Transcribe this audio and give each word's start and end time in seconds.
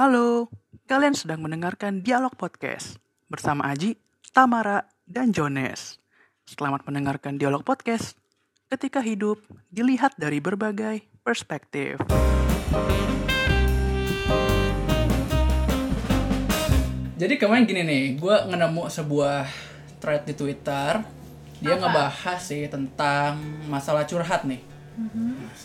Halo, 0.00 0.48
kalian 0.88 1.12
sedang 1.12 1.44
mendengarkan 1.44 2.00
Dialog 2.00 2.32
Podcast 2.32 2.96
bersama 3.28 3.68
Aji, 3.68 4.00
Tamara, 4.32 4.88
dan 5.04 5.28
Jones. 5.28 6.00
Selamat 6.48 6.88
mendengarkan 6.88 7.36
Dialog 7.36 7.60
Podcast. 7.68 8.16
Ketika 8.72 9.04
hidup 9.04 9.44
dilihat 9.68 10.16
dari 10.16 10.40
berbagai 10.40 11.04
perspektif. 11.20 12.00
Jadi 17.20 17.34
kemarin 17.36 17.68
gini 17.68 17.84
nih, 17.84 18.04
gue 18.16 18.36
ngenemu 18.48 18.88
sebuah 18.88 19.52
thread 20.00 20.24
di 20.24 20.32
Twitter. 20.32 21.04
Dia 21.60 21.76
Apa? 21.76 21.80
ngebahas 21.84 22.40
sih 22.40 22.64
tentang 22.72 23.36
masalah 23.68 24.08
curhat 24.08 24.48
nih. 24.48 24.69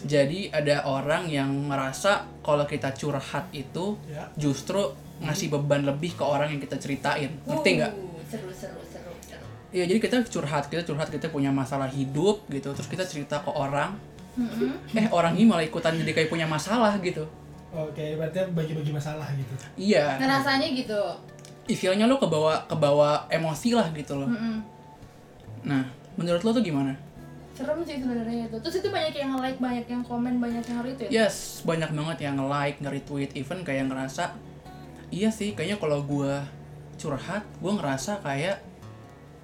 Jadi 0.06 0.50
ada 0.50 0.86
orang 0.88 1.28
yang 1.28 1.50
ngerasa 1.68 2.28
kalau 2.40 2.64
kita 2.64 2.94
curhat 2.96 3.50
itu 3.52 3.98
Ya. 4.08 4.30
justru 4.40 4.94
ngasih 5.20 5.48
beban 5.52 5.84
lebih 5.88 6.16
ke 6.16 6.24
orang 6.24 6.52
yang 6.52 6.62
kita 6.62 6.76
ceritain. 6.80 7.32
Ngerti 7.48 7.70
nggak? 7.80 7.94
Seru, 8.28 8.52
seru, 8.52 8.82
seru, 8.84 9.12
seru. 9.24 9.46
Iya, 9.72 9.88
jadi 9.88 10.00
kita 10.00 10.18
curhat, 10.28 10.68
kita 10.68 10.84
curhat 10.84 11.08
kita 11.12 11.28
punya 11.32 11.52
masalah 11.52 11.88
hidup 11.88 12.44
gitu, 12.52 12.72
terus 12.76 12.88
kita 12.88 13.04
cerita 13.08 13.40
ke 13.40 13.52
orang. 13.52 13.96
Eh, 14.92 15.08
orang 15.16 15.40
ini 15.40 15.48
malah 15.48 15.64
ikutan 15.64 15.96
jadi 15.96 16.12
kayak 16.12 16.28
punya 16.28 16.44
masalah 16.44 17.00
gitu. 17.00 17.24
Oke, 17.76 18.16
berarti 18.16 18.40
bagi-bagi 18.56 18.92
masalah 18.92 19.28
gitu. 19.36 19.56
Iya. 19.76 20.20
Ngerasanya 20.20 20.68
gitu. 20.76 21.02
Feelnya 21.66 22.08
lo 22.08 22.20
kebawa 22.20 22.68
kebawa 22.68 23.28
emosi 23.28 23.76
lah 23.76 23.88
gitu 23.96 24.16
loh. 24.16 24.28
Mm-mm. 24.32 24.60
Nah, 25.66 25.84
menurut 26.16 26.44
lo 26.46 26.52
tuh 26.54 26.64
gimana? 26.64 26.94
Serem 27.56 27.80
sih 27.88 28.04
sebenarnya 28.04 28.52
itu. 28.52 28.58
Terus 28.60 28.76
itu 28.84 28.92
banyak 28.92 29.16
yang 29.16 29.40
like, 29.40 29.56
banyak 29.64 29.88
yang 29.88 30.04
komen, 30.04 30.44
banyak 30.44 30.60
yang 30.68 30.84
retweet. 30.84 31.08
Yes, 31.08 31.64
banyak 31.64 31.88
banget 31.96 32.28
yang 32.28 32.36
nge-like, 32.36 32.84
nge-retweet, 32.84 33.32
even 33.40 33.64
kayak 33.64 33.88
ngerasa 33.88 34.36
Iya 35.14 35.30
sih, 35.32 35.54
kayaknya 35.56 35.80
kalau 35.80 36.04
gua 36.04 36.44
curhat, 37.00 37.48
gua 37.64 37.80
ngerasa 37.80 38.20
kayak 38.20 38.60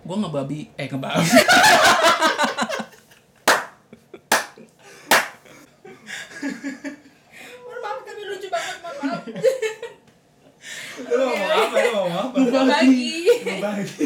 gua 0.04 0.18
ngebabi, 0.28 0.68
eh 0.76 0.90
ngebabi. 0.90 1.22
Mohon 7.62 7.80
maaf 7.80 8.00
tapi 8.04 8.22
lucu 8.26 8.48
banget, 8.50 8.76
mohon 8.82 8.96
maaf. 9.00 9.22
Lu 11.00 11.24
mau 11.30 11.46
apa? 11.48 11.78
Lu 11.78 11.92
mau 11.94 12.10
apa? 12.10 12.38
Bagi. 12.42 13.14
Bagi. 13.62 14.06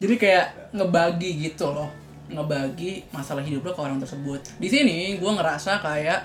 Jadi 0.00 0.14
kayak 0.16 0.46
ngebagi 0.70 1.30
gitu 1.50 1.70
loh, 1.70 1.90
ngebagi 2.30 3.10
masalah 3.10 3.42
hidup 3.42 3.66
lo 3.66 3.72
ke 3.74 3.80
orang 3.82 3.98
tersebut. 3.98 4.40
Di 4.58 4.68
sini 4.70 5.18
gua 5.18 5.38
ngerasa 5.38 5.82
kayak 5.82 6.20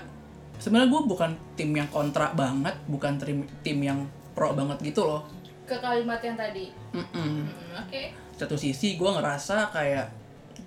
sebenarnya 0.62 0.88
gua 0.90 1.02
bukan 1.04 1.30
tim 1.58 1.74
yang 1.74 1.88
kontra 1.90 2.30
banget, 2.32 2.74
bukan 2.86 3.18
tim 3.18 3.42
tim 3.66 3.78
yang 3.82 4.06
pro 4.34 4.54
banget 4.54 4.78
gitu 4.94 5.02
loh. 5.02 5.26
Ke 5.66 5.82
kalimat 5.82 6.22
yang 6.22 6.38
tadi. 6.38 6.70
Mm-mm. 6.94 7.50
Hmm, 7.50 7.82
Oke. 7.82 8.14
Satu 8.38 8.54
sisi 8.54 8.94
gua 8.94 9.18
ngerasa 9.18 9.74
kayak 9.74 10.06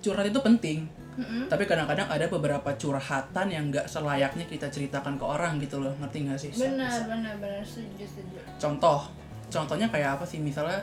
curhat 0.04 0.28
itu 0.28 0.40
penting, 0.40 0.84
Mm-mm. 1.16 1.48
tapi 1.48 1.68
kadang-kadang 1.68 2.08
ada 2.08 2.24
beberapa 2.28 2.72
curhatan 2.76 3.46
yang 3.52 3.68
nggak 3.68 3.84
selayaknya 3.88 4.44
kita 4.48 4.68
ceritakan 4.72 5.20
ke 5.20 5.24
orang 5.24 5.60
gitu 5.60 5.80
loh, 5.80 5.92
ngerti 6.00 6.18
nggak 6.24 6.38
sih? 6.40 6.52
Benar, 6.56 7.08
benar, 7.08 7.34
benar. 7.36 7.64
Setuju, 7.64 8.04
setuju. 8.04 8.40
Contoh, 8.56 9.08
contohnya 9.52 9.88
kayak 9.88 10.20
apa 10.20 10.24
sih? 10.24 10.40
Misalnya 10.40 10.80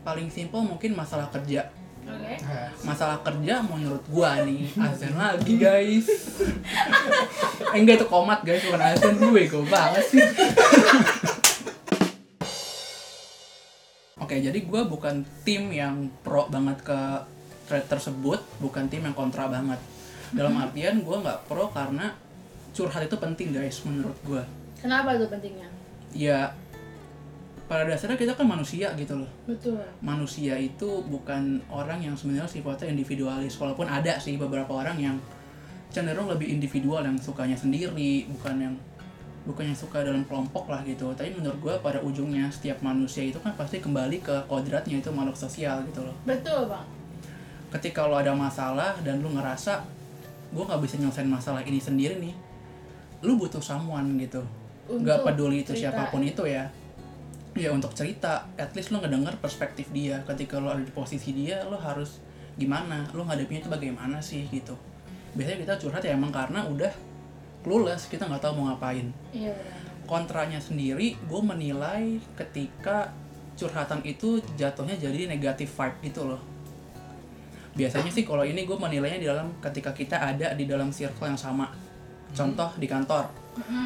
paling 0.00 0.32
simpel 0.32 0.64
mungkin 0.64 0.96
masalah 0.96 1.28
kerja. 1.28 1.68
Masalah 2.86 3.18
kerja 3.20 3.60
menurut 3.64 4.04
gua 4.08 4.40
nih 4.46 4.68
azan 4.78 5.14
lagi 5.18 5.54
guys. 5.58 6.06
Eh, 7.74 7.84
enggak 7.84 8.00
itu 8.00 8.06
komat 8.08 8.40
guys 8.46 8.64
bukan 8.64 8.82
azan. 8.82 9.14
Gue 9.20 9.30
bego 9.34 9.60
banget 9.68 10.04
sih. 10.08 10.24
Oke 14.18 14.40
jadi 14.40 14.58
gua 14.64 14.88
bukan 14.88 15.24
tim 15.44 15.68
yang 15.72 16.08
pro 16.24 16.48
banget 16.48 16.80
ke 16.84 17.00
thread 17.68 17.84
tersebut 17.88 18.40
bukan 18.60 18.88
tim 18.88 19.04
yang 19.04 19.16
kontra 19.16 19.50
banget. 19.50 19.80
Dalam 20.32 20.56
artian 20.56 21.04
gua 21.04 21.20
nggak 21.20 21.38
pro 21.44 21.68
karena 21.72 22.12
curhat 22.72 23.04
itu 23.04 23.16
penting 23.20 23.52
guys 23.52 23.84
menurut 23.84 24.16
gua. 24.24 24.42
Kenapa 24.78 25.18
itu 25.18 25.26
pentingnya? 25.26 25.68
ya 26.16 26.54
pada 27.68 27.84
dasarnya 27.84 28.16
kita 28.16 28.32
kan 28.32 28.48
manusia 28.48 28.88
gitu 28.96 29.20
loh 29.20 29.28
Betul. 29.44 29.76
manusia 30.00 30.56
itu 30.56 31.04
bukan 31.04 31.60
orang 31.68 32.00
yang 32.00 32.16
sebenarnya 32.16 32.48
sifatnya 32.48 32.88
individualis 32.96 33.60
walaupun 33.60 33.84
ada 33.84 34.16
sih 34.16 34.40
beberapa 34.40 34.72
orang 34.72 34.96
yang 34.96 35.16
cenderung 35.92 36.32
lebih 36.32 36.48
individual 36.48 37.04
yang 37.04 37.16
sukanya 37.20 37.56
sendiri 37.56 38.24
bukan 38.32 38.56
yang 38.56 38.74
bukan 39.44 39.68
yang 39.72 39.76
suka 39.76 40.00
dalam 40.04 40.24
kelompok 40.28 40.68
lah 40.68 40.80
gitu 40.84 41.12
tapi 41.12 41.32
menurut 41.36 41.60
gue 41.60 41.74
pada 41.80 42.00
ujungnya 42.00 42.48
setiap 42.48 42.80
manusia 42.84 43.24
itu 43.24 43.40
kan 43.40 43.52
pasti 43.56 43.80
kembali 43.80 44.20
ke 44.20 44.36
kodratnya 44.48 45.00
itu 45.00 45.08
makhluk 45.12 45.36
sosial 45.36 45.80
gitu 45.88 46.04
loh 46.04 46.16
Betul, 46.24 46.68
Bang. 46.68 46.84
ketika 47.72 48.04
lo 48.08 48.16
ada 48.16 48.32
masalah 48.32 48.96
dan 49.04 49.20
lu 49.20 49.28
ngerasa 49.32 49.84
gue 50.52 50.64
nggak 50.64 50.80
bisa 50.84 50.96
nyelesain 51.00 51.28
masalah 51.28 51.60
ini 51.64 51.80
sendiri 51.80 52.16
nih 52.16 52.32
lu 53.24 53.36
butuh 53.36 53.60
someone 53.60 54.16
gitu 54.16 54.40
nggak 54.88 55.20
Untuk 55.20 55.26
peduli 55.32 55.64
itu 55.64 55.72
cerita. 55.76 55.92
siapa 55.92 56.08
pun 56.12 56.24
itu 56.24 56.44
ya 56.48 56.64
ya 57.58 57.70
untuk 57.74 57.92
cerita 57.92 58.46
at 58.56 58.70
least 58.78 58.94
lo 58.94 59.02
ngedenger 59.02 59.36
perspektif 59.42 59.90
dia. 59.90 60.22
Ketika 60.24 60.62
lo 60.62 60.70
ada 60.72 60.82
di 60.82 60.92
posisi 60.94 61.34
dia 61.34 61.60
lo 61.66 61.76
harus 61.76 62.22
gimana? 62.54 63.06
Lo 63.12 63.26
ngadepinnya 63.26 63.66
itu 63.66 63.70
bagaimana 63.70 64.22
sih 64.22 64.46
gitu. 64.48 64.78
Biasanya 65.34 65.58
kita 65.66 65.74
curhat 65.82 66.02
ya 66.06 66.14
emang 66.14 66.30
karena 66.32 66.64
udah 66.64 66.90
clueless 67.62 68.06
kita 68.06 68.24
nggak 68.24 68.40
tahu 68.40 68.62
mau 68.62 68.72
ngapain. 68.72 69.10
Iya, 69.34 69.52
kontranya 70.08 70.56
sendiri 70.56 71.18
gue 71.20 71.40
menilai 71.44 72.16
ketika 72.38 73.12
curhatan 73.58 74.00
itu 74.06 74.40
jatuhnya 74.56 74.96
jadi 74.96 75.28
negatif 75.28 75.74
vibe 75.74 75.98
gitu 76.08 76.24
loh. 76.30 76.40
Biasanya 77.76 78.10
sih 78.10 78.24
kalau 78.26 78.42
ini 78.42 78.64
gue 78.66 78.74
menilainya 78.74 79.18
di 79.22 79.28
dalam 79.28 79.54
ketika 79.62 79.94
kita 79.94 80.16
ada 80.18 80.54
di 80.56 80.64
dalam 80.66 80.90
circle 80.90 81.28
yang 81.28 81.38
sama. 81.38 81.68
Contoh 82.34 82.72
di 82.78 82.86
kantor. 82.90 83.28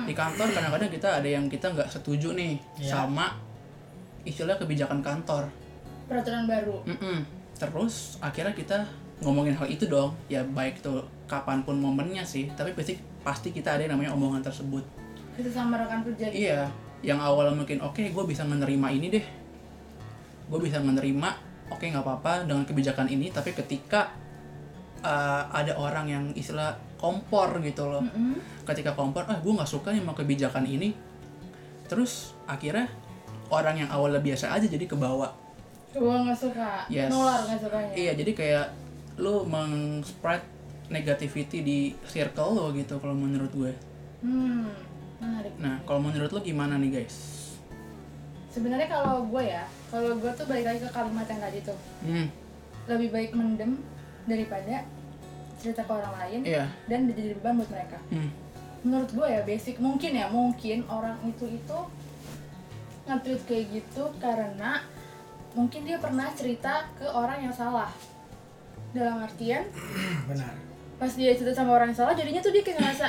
Di 0.04 0.12
kantor 0.12 0.52
kadang-kadang 0.52 0.90
kita 0.92 1.08
ada 1.20 1.28
yang 1.28 1.48
kita 1.48 1.72
nggak 1.72 1.88
setuju 1.88 2.36
nih 2.36 2.56
Iya. 2.80 2.92
sama 2.92 3.32
istilah 4.22 4.56
kebijakan 4.58 5.02
kantor 5.02 5.50
Peraturan 6.06 6.44
baru. 6.44 6.82
Mm-mm. 6.84 7.24
terus 7.56 8.18
akhirnya 8.18 8.52
kita 8.52 8.84
ngomongin 9.22 9.54
hal 9.54 9.70
itu 9.70 9.86
dong 9.86 10.12
ya 10.26 10.42
baik 10.42 10.82
tuh 10.82 11.06
kapan 11.30 11.62
pun 11.62 11.78
momennya 11.78 12.26
sih 12.26 12.50
tapi 12.58 12.74
pasti 12.74 12.98
pasti 13.22 13.54
kita 13.54 13.78
ada 13.78 13.86
yang 13.86 13.94
namanya 13.96 14.12
omongan 14.18 14.42
tersebut 14.42 14.82
Itu 15.32 15.48
sama 15.48 15.80
rekan 15.80 16.04
kerja 16.04 16.28
gitu. 16.28 16.44
Iya, 16.44 16.68
yang 17.00 17.16
awalnya 17.16 17.56
mungkin 17.56 17.80
oke 17.80 18.04
gue 18.04 18.24
bisa 18.28 18.44
menerima 18.44 18.88
ini 18.92 19.06
deh. 19.08 19.24
Gue 20.44 20.60
bisa 20.60 20.76
menerima, 20.76 21.28
oke 21.72 21.80
nggak 21.88 22.04
apa-apa 22.04 22.44
dengan 22.44 22.68
kebijakan 22.68 23.08
ini, 23.08 23.32
tapi 23.32 23.56
ketika 23.56 24.12
uh, 25.00 25.48
ada 25.48 25.72
orang 25.80 26.06
yang 26.12 26.24
istilah 26.36 26.76
kompor 27.00 27.58
gitu 27.64 27.88
loh. 27.88 28.04
Mm-mm. 28.04 28.36
Ketika 28.68 28.92
kompor, 28.92 29.24
ah 29.24 29.40
gue 29.40 29.52
nggak 29.56 29.70
suka 29.72 29.96
nih 29.96 30.04
sama 30.04 30.12
kebijakan 30.12 30.68
ini. 30.68 30.92
Terus 31.88 32.36
akhirnya 32.44 32.92
orang 33.52 33.84
yang 33.84 33.90
awalnya 33.92 34.24
biasa 34.24 34.56
aja 34.56 34.64
jadi 34.64 34.88
kebawa. 34.88 35.28
Gua 35.92 36.24
nggak 36.24 36.38
suka. 36.40 36.88
Yes. 36.88 37.12
Nular 37.12 37.44
nggak 37.44 37.60
sukanya. 37.60 37.92
Iya, 37.92 38.12
jadi 38.16 38.32
kayak 38.32 38.66
lu 39.20 39.44
meng-spread 39.44 40.40
negativity 40.88 41.60
di 41.60 41.78
circle 42.08 42.56
lo 42.56 42.66
gitu 42.72 42.96
kalau 42.96 43.12
menurut 43.12 43.52
gue. 43.52 43.72
Hmm, 44.24 44.72
menarik. 45.20 45.52
Nah, 45.60 45.80
kalau 45.84 46.00
menurut 46.00 46.32
lo 46.32 46.40
gimana 46.40 46.80
nih 46.80 47.00
guys? 47.00 47.16
Sebenarnya 48.52 48.88
kalau 48.88 49.24
gue 49.28 49.42
ya, 49.44 49.64
kalau 49.88 50.16
gue 50.16 50.32
tuh 50.36 50.44
balik 50.44 50.68
lagi 50.68 50.80
ke 50.84 50.90
kalimat 50.92 51.24
yang 51.24 51.40
tadi 51.40 51.58
tuh, 51.64 51.78
Hmm, 52.04 52.28
lebih 52.88 53.08
baik 53.08 53.30
mendem 53.32 53.80
daripada 54.28 54.84
cerita 55.56 55.86
ke 55.86 55.92
orang 55.94 56.14
lain 56.18 56.40
iya. 56.42 56.66
dan 56.90 57.08
jadi 57.08 57.38
beban 57.38 57.56
buat 57.62 57.70
mereka. 57.70 57.98
Hmm. 58.12 58.28
Menurut 58.82 59.10
gue 59.14 59.26
ya 59.30 59.40
basic 59.46 59.78
mungkin 59.78 60.12
ya 60.18 60.26
mungkin 60.28 60.82
orang 60.90 61.16
itu 61.22 61.46
itu 61.46 61.78
nge-tweet 63.04 63.42
kayak 63.44 63.64
gitu 63.72 64.04
karena 64.18 64.82
mungkin 65.52 65.82
dia 65.82 65.98
pernah 65.98 66.30
cerita 66.32 66.86
ke 66.94 67.04
orang 67.04 67.44
yang 67.44 67.54
salah. 67.54 67.90
Dalam 68.92 69.24
artian 69.24 69.64
benar. 70.30 70.52
pas 71.00 71.08
dia 71.10 71.32
cerita 71.32 71.56
sama 71.56 71.72
orang 71.72 71.90
yang 71.90 71.98
salah 71.98 72.14
jadinya 72.14 72.38
tuh 72.38 72.52
dia 72.52 72.60
kayak 72.60 72.78
ngerasa 72.78 73.08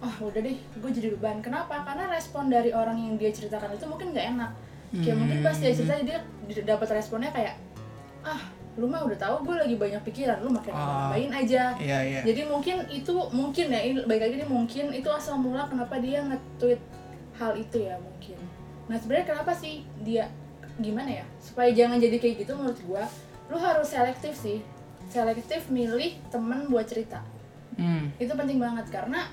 oh 0.00 0.32
udah 0.32 0.40
deh 0.40 0.56
gue 0.56 0.90
jadi 0.90 1.08
beban 1.12 1.38
kenapa 1.38 1.84
karena 1.84 2.08
respon 2.08 2.48
dari 2.48 2.72
orang 2.72 2.96
yang 2.96 3.14
dia 3.14 3.30
ceritakan 3.30 3.76
itu 3.76 3.84
mungkin 3.84 4.10
nggak 4.10 4.26
enak 4.34 4.50
kayak 4.96 5.14
mungkin 5.14 5.38
pas 5.40 5.56
dia 5.56 5.70
cerita 5.70 5.94
dia 6.00 6.18
dapat 6.64 6.88
responnya 6.90 7.30
kayak 7.30 7.54
ah 8.24 8.40
lu 8.74 8.88
mah 8.88 9.04
udah 9.04 9.14
tahu 9.14 9.44
gue 9.44 9.56
lagi 9.56 9.76
banyak 9.76 10.02
pikiran 10.04 10.40
lu 10.40 10.48
makin 10.48 10.72
nambahin 10.72 11.32
aja 11.32 11.62
Iya, 11.76 11.98
iya. 12.02 12.20
jadi 12.24 12.42
mungkin 12.44 12.76
itu 12.88 13.12
mungkin 13.30 13.66
ya 13.70 13.80
ini 13.80 14.04
baik 14.04 14.22
lagi 14.24 14.34
ini 14.36 14.46
mungkin 14.48 14.84
itu 14.90 15.08
asal 15.12 15.36
mula 15.36 15.68
kenapa 15.68 15.96
dia 15.96 16.24
nge-tweet 16.24 16.80
hal 17.36 17.52
itu 17.54 17.76
ya 17.84 17.94
mungkin 18.00 18.40
nah 18.86 18.96
sebenarnya 18.96 19.26
kenapa 19.34 19.52
sih 19.52 19.82
dia 20.06 20.30
gimana 20.76 21.22
ya 21.22 21.24
supaya 21.40 21.72
jangan 21.72 21.96
jadi 21.98 22.16
kayak 22.20 22.46
gitu 22.46 22.52
menurut 22.54 22.78
gua? 22.86 23.04
Lu 23.48 23.56
harus 23.56 23.88
selektif 23.90 24.34
sih. 24.36 24.60
Selektif 25.08 25.70
milih 25.70 26.18
temen 26.28 26.66
buat 26.68 26.86
cerita. 26.86 27.22
Hmm. 27.76 28.08
itu 28.16 28.32
penting 28.32 28.56
banget 28.56 28.88
karena 28.88 29.28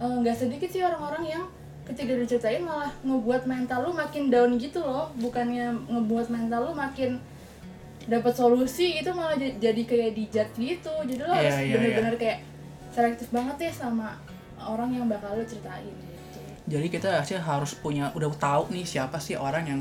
eh, 0.00 0.16
nggak 0.24 0.32
sedikit 0.32 0.72
sih 0.72 0.80
orang-orang 0.80 1.28
yang 1.28 1.44
ketika 1.84 2.16
diceritain 2.16 2.64
malah 2.64 2.88
ngebuat 3.04 3.44
mental 3.44 3.84
lu 3.84 3.92
makin 3.92 4.32
down 4.32 4.56
gitu 4.56 4.80
loh. 4.80 5.12
Bukannya 5.20 5.76
ngebuat 5.92 6.32
mental 6.32 6.70
lu 6.70 6.72
makin 6.72 7.20
dapat 8.08 8.32
solusi 8.32 8.96
itu 8.96 9.12
malah 9.12 9.36
jadi 9.36 9.82
kayak 9.84 10.16
dijat 10.16 10.48
gitu. 10.56 10.92
Jadi 11.04 11.20
lo 11.20 11.28
Iya, 11.28 11.36
harus 11.36 11.56
iya, 11.60 11.74
bener-bener 11.76 12.14
kayak 12.16 12.38
selektif 12.90 13.28
banget 13.28 13.56
ya 13.68 13.72
sama 13.76 14.16
orang 14.60 14.90
yang 14.96 15.06
bakal 15.06 15.36
lu 15.36 15.44
ceritain 15.44 15.94
Jadi 16.70 16.86
kita 16.86 17.18
sih 17.26 17.34
harus 17.34 17.74
punya 17.74 18.14
udah 18.14 18.30
tahu 18.38 18.70
nih 18.70 18.86
siapa 18.86 19.18
sih 19.18 19.34
orang 19.34 19.66
yang 19.66 19.80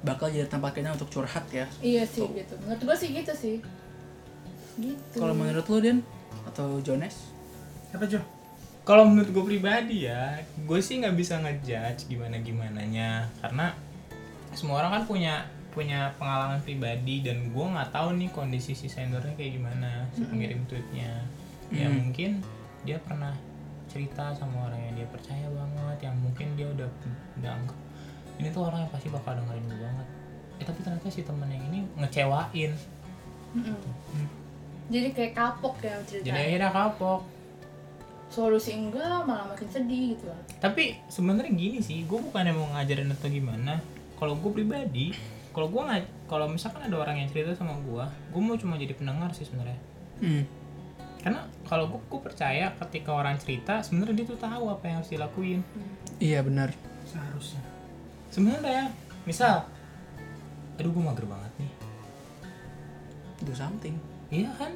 bakal 0.00 0.30
jadi 0.30 0.46
tempat 0.46 0.70
kita 0.70 0.94
untuk 0.94 1.10
curhat 1.10 1.42
ya. 1.50 1.66
iya 1.82 2.06
sih 2.06 2.22
gitu 2.30 2.54
menurut 2.62 2.78
gua 2.78 2.94
sih 2.94 3.10
gitu 3.10 3.32
sih 3.34 3.58
gitu 4.78 5.16
Kalau 5.18 5.34
menurut 5.34 5.66
lu 5.66 5.78
Den 5.82 5.98
atau 6.46 6.78
Jones? 6.78 7.32
Apa 7.90 8.06
Jo? 8.06 8.20
Kalau 8.86 9.02
menurut 9.02 9.34
gue 9.34 9.44
pribadi 9.50 10.06
ya, 10.06 10.38
gue 10.54 10.78
sih 10.78 11.02
nggak 11.02 11.16
bisa 11.18 11.42
ngejudge 11.42 12.06
gimana 12.06 12.38
gimananya 12.38 13.26
karena 13.42 13.74
semua 14.54 14.78
orang 14.78 15.02
kan 15.02 15.04
punya 15.10 15.34
punya 15.74 16.14
pengalaman 16.16 16.62
pribadi 16.62 17.26
dan 17.26 17.50
gue 17.50 17.66
nggak 17.66 17.90
tahu 17.90 18.14
nih 18.14 18.30
kondisi 18.30 18.78
si 18.78 18.86
sendernya 18.86 19.34
kayak 19.34 19.58
gimana 19.58 20.06
si 20.14 20.22
pengirim 20.22 20.62
tweetnya. 20.70 21.18
Ya 21.74 21.90
Mm. 21.90 21.98
mungkin 21.98 22.30
dia 22.86 23.02
pernah 23.02 23.34
cerita 23.96 24.24
sama 24.30 24.68
orang 24.68 24.76
yang 24.78 24.94
dia 24.94 25.08
percaya 25.08 25.48
banget, 25.48 25.98
yang 26.04 26.16
mungkin 26.20 26.46
dia 26.52 26.68
udah 26.68 26.88
udah 27.40 27.50
anggap 27.56 27.78
ini 28.36 28.52
tuh 28.52 28.68
orang 28.68 28.84
yang 28.84 28.92
pasti 28.92 29.08
bakal 29.08 29.32
dengerin 29.32 29.64
gue 29.64 29.78
banget. 29.80 30.06
Eh 30.56 30.64
tapi 30.64 30.80
ternyata 30.84 31.08
si 31.08 31.24
temen 31.24 31.48
yang 31.48 31.64
ini 31.66 31.78
ngecewain, 31.96 32.72
Mm-mm. 33.56 33.76
jadi 34.86 35.08
kayak 35.10 35.32
kapok 35.32 35.80
ya 35.80 35.96
jadi 36.04 36.20
ceritanya 36.20 36.44
akhirnya 36.44 36.70
kapok. 36.70 37.20
solusi 38.26 38.74
enggak 38.74 39.22
malah 39.24 39.46
makin 39.48 39.70
sedih 39.70 40.12
gitu 40.12 40.28
tapi 40.58 40.98
sebenarnya 41.06 41.54
gini 41.54 41.78
sih 41.78 42.02
gue 42.04 42.18
bukannya 42.18 42.52
mau 42.52 42.68
ngajarin 42.74 43.08
atau 43.08 43.30
gimana 43.30 43.78
kalau 44.18 44.34
gue 44.34 44.50
pribadi 44.50 45.14
kalau 45.54 45.70
gue 45.70 45.78
nggak 45.78 46.02
kalau 46.26 46.50
misalkan 46.50 46.84
ada 46.84 46.96
orang 46.98 47.22
yang 47.22 47.30
cerita 47.30 47.54
sama 47.54 47.78
gue 47.80 48.04
gue 48.04 48.40
mau 48.42 48.58
cuma 48.58 48.76
jadi 48.76 48.92
pendengar 48.92 49.30
sih 49.32 49.46
sebenarnya 49.46 49.78
Hmm. 50.16 50.42
Karena 51.26 51.42
kalau 51.64 51.84
gue 51.88 51.98
gue 52.00 52.20
percaya 52.22 52.70
ketika 52.78 53.10
orang 53.10 53.34
cerita 53.34 53.82
sebenarnya 53.82 54.14
dia 54.14 54.26
tuh 54.28 54.38
tahu 54.38 54.64
apa 54.68 54.84
yang 54.84 54.96
harus 55.02 55.10
dilakuin 55.10 55.60
Iya 56.16 56.40
benar. 56.40 56.70
Seharusnya. 57.04 57.58
sebenarnya 58.28 58.94
misal 59.22 59.66
aduh 60.76 60.88
gue 60.88 61.02
mager 61.02 61.24
banget 61.24 61.50
nih 61.56 61.72
Do 63.38 63.52
something. 63.52 63.98
iya 64.28 64.54
kan 64.54 64.70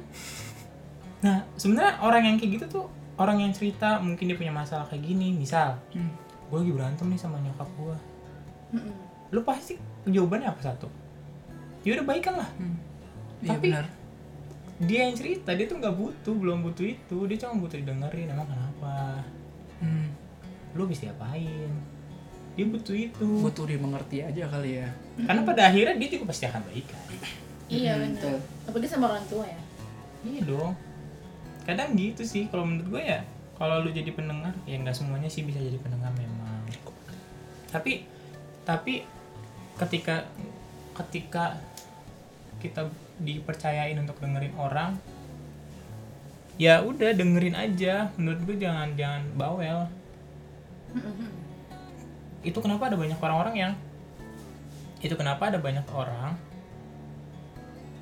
nah 1.19 1.45
sebenarnya 1.55 1.99
orang 1.99 2.23
yang 2.25 2.35
kayak 2.35 2.51
gitu 2.57 2.65
tuh 2.67 2.85
orang 3.15 3.39
yang 3.39 3.51
cerita 3.51 3.99
mungkin 3.99 4.25
dia 4.25 4.35
punya 4.35 4.51
masalah 4.51 4.83
kayak 4.85 5.05
gini 5.05 5.31
misal 5.31 5.77
Hmm. 5.91 6.11
gue 6.45 6.57
lagi 6.57 6.73
berantem 6.73 7.05
nih 7.05 7.15
sama 7.15 7.39
nyokap 7.39 7.69
gue 7.71 7.95
Mm-mm. 8.73 8.93
lu 9.29 9.41
pasti 9.41 9.77
jawabannya 10.03 10.49
apa 10.49 10.61
satu 10.65 10.87
ya 11.81 11.95
udah 11.95 12.05
baikan 12.05 12.35
lah 12.35 12.49
Hmm. 12.53 12.75
Iya 13.39 13.49
Tapi- 13.51 13.69
benar. 13.69 13.85
Dia 14.81 15.05
yang 15.05 15.13
cerita 15.13 15.53
dia 15.53 15.65
tuh 15.65 15.77
nggak 15.77 15.93
butuh 15.93 16.33
belum 16.33 16.65
butuh 16.65 16.85
itu. 16.85 17.17
Dia 17.29 17.37
cuma 17.37 17.61
butuh 17.61 17.77
didengerin 17.77 18.27
emang 18.29 18.47
kenapa? 18.49 19.21
Hmm. 19.77 20.09
lu 20.71 20.87
bisa 20.87 21.09
diapain? 21.09 21.71
Dia 22.53 22.65
butuh 22.65 22.95
itu. 22.95 23.27
Butuh 23.43 23.65
dimengerti 23.65 24.21
aja 24.21 24.47
kali 24.47 24.79
ya. 24.79 24.89
karena 25.21 25.41
pada 25.43 25.61
akhirnya 25.69 25.95
dia 25.95 26.09
juga 26.09 26.31
pasti 26.31 26.49
akan 26.49 26.61
baikan 26.65 26.97
iya 27.67 27.93
Mm, 27.93 28.01
benar 28.01 28.11
betul. 28.19 28.37
apalagi 28.67 28.87
sama 28.89 29.05
orang 29.15 29.25
tua 29.29 29.45
ya. 29.47 29.61
Iya 30.21 30.41
dong. 30.43 30.73
Kadang 31.63 31.89
gitu 31.95 32.23
sih 32.25 32.49
kalau 32.49 32.67
menurut 32.67 32.87
gue 32.89 33.03
ya 33.05 33.21
kalau 33.55 33.79
lu 33.79 33.93
jadi 33.93 34.11
pendengar 34.11 34.51
ya 34.65 34.75
nggak 34.75 34.91
semuanya 34.91 35.29
sih 35.29 35.45
bisa 35.45 35.61
jadi 35.61 35.77
pendengar 35.79 36.11
memang. 36.17 36.67
Tapi 37.69 38.03
tapi 38.63 39.07
ketika 39.77 40.27
ketika 40.91 41.55
kita 42.59 42.85
dipercayain 43.21 43.97
untuk 43.97 44.17
dengerin 44.17 44.53
orang 44.57 44.97
ya 46.57 46.81
udah 46.81 47.13
dengerin 47.13 47.55
aja. 47.57 48.09
Menurut 48.17 48.39
gue 48.45 48.55
jangan 48.59 48.93
jangan 48.93 49.23
bawel. 49.33 49.89
Itu 52.41 52.57
kenapa 52.59 52.89
ada 52.89 52.97
banyak 52.97 53.17
orang-orang 53.17 53.55
yang 53.55 53.73
itu 55.01 55.13
kenapa 55.17 55.49
ada 55.49 55.57
banyak 55.57 55.87
orang 55.89 56.37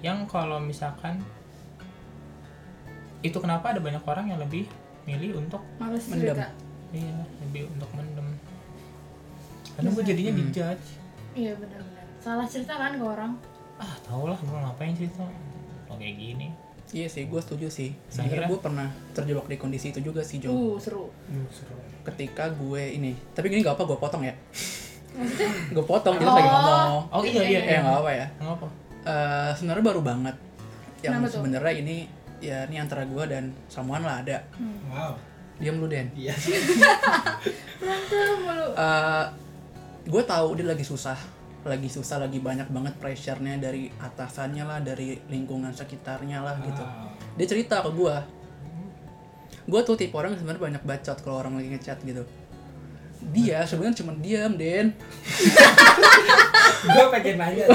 yang 0.03 0.27
kalau 0.27 0.59
misalkan 0.59 1.23
itu 3.19 3.35
kenapa 3.39 3.71
ada 3.71 3.79
banyak 3.79 4.03
orang 4.03 4.31
yang 4.31 4.39
lebih 4.39 4.67
milih 5.03 5.39
untuk 5.39 5.63
males 5.79 6.03
Mendem. 6.11 6.35
cerita 6.35 6.47
iya 6.91 7.23
lebih 7.39 7.71
untuk 7.71 7.87
mendem. 7.95 8.27
Karena 9.75 9.89
gue 9.95 10.03
jadinya 10.03 10.31
Hmm. 10.35 10.39
dijudge. 10.43 10.87
Iya 11.35 11.51
benar-benar. 11.55 12.05
Salah 12.19 12.47
cerita 12.51 12.73
kan 12.75 12.99
ke 12.99 13.03
orang 13.03 13.31
ah 13.79 13.93
tau 14.01 14.23
lah 14.25 14.37
gue 14.37 14.51
ngapain 14.53 14.93
cerita 14.93 15.23
kalau 15.85 15.97
kayak 15.97 16.15
gini 16.15 16.47
Iya 16.89 17.05
sih, 17.05 17.23
gue 17.23 17.37
setuju 17.37 17.69
sih. 17.69 17.93
Sebenarnya 18.07 18.49
gue 18.49 18.57
pernah 18.57 18.89
terjebak 19.13 19.45
di 19.45 19.55
kondisi 19.55 19.93
itu 19.93 20.01
juga 20.01 20.25
sih, 20.25 20.41
Jo. 20.41 20.49
uh 20.49 20.73
seru 20.75 21.05
Duh, 21.23 21.45
seru. 21.47 21.77
Ketika 22.01 22.49
gue 22.49 22.81
ini, 22.91 23.13
tapi 23.29 23.45
gini 23.47 23.61
gak 23.61 23.77
apa 23.77 23.85
gue 23.85 23.93
potong 23.95 24.25
ya. 24.25 24.33
gue 25.69 25.83
potong, 25.83 26.17
jadi 26.17 26.25
Oh. 26.25 26.33
lagi 26.33 26.49
ngomong. 26.49 26.89
oh 27.07 27.21
iya 27.23 27.41
iya 27.43 27.59
Eh 27.59 27.65
iya 27.67 27.79
nggak 27.79 27.93
apa 27.95 28.11
ya. 28.11 28.25
nggak 28.35 28.53
apa 28.55 28.67
Eh, 28.99 29.49
sebenarnya 29.53 29.85
baru 29.85 30.01
banget. 30.01 30.35
Yang 30.99 31.13
tuh? 31.21 31.31
sebenarnya 31.37 31.73
ini 31.77 31.97
ya 32.39 32.65
ini 32.65 32.75
antara 32.75 33.05
gue 33.05 33.23
dan 33.23 33.43
someone 33.65 34.01
lah 34.01 34.25
ada. 34.25 34.41
Wow. 34.89 35.13
Diam 35.55 35.77
lu 35.77 35.85
Den. 35.85 36.09
Iya. 36.15 36.33
berantem 37.79 38.33
mulu 38.39 38.65
Eh, 38.73 39.25
gue 40.05 40.23
tahu 40.25 40.47
dia 40.55 40.65
lagi 40.65 40.81
susah, 40.81 41.21
lagi 41.67 41.91
susah, 41.91 42.23
lagi 42.23 42.39
banyak 42.39 42.71
banget 42.71 42.95
pressure-nya 42.99 43.59
dari 43.59 43.91
atasannya 43.99 44.63
lah, 44.63 44.79
dari 44.79 45.19
lingkungan 45.27 45.75
sekitarnya 45.75 46.39
lah 46.39 46.55
gitu. 46.63 46.83
Wow. 46.83 47.35
Dia 47.35 47.47
cerita 47.47 47.83
ke 47.83 47.91
gue. 47.91 48.15
Gue 49.69 49.81
tuh 49.83 49.99
tipe 49.99 50.15
orang 50.15 50.33
sebenarnya 50.39 50.79
banyak 50.79 50.83
bacot 50.87 51.17
kalau 51.21 51.43
orang 51.43 51.59
lagi 51.59 51.69
ngechat 51.75 51.99
gitu. 52.07 52.23
Dia 53.35 53.67
sebenarnya 53.67 53.99
cuma 53.99 54.15
diam, 54.17 54.55
Den. 54.55 54.95
Gue 56.79 57.05
pengen 57.11 57.35
nanya 57.35 57.67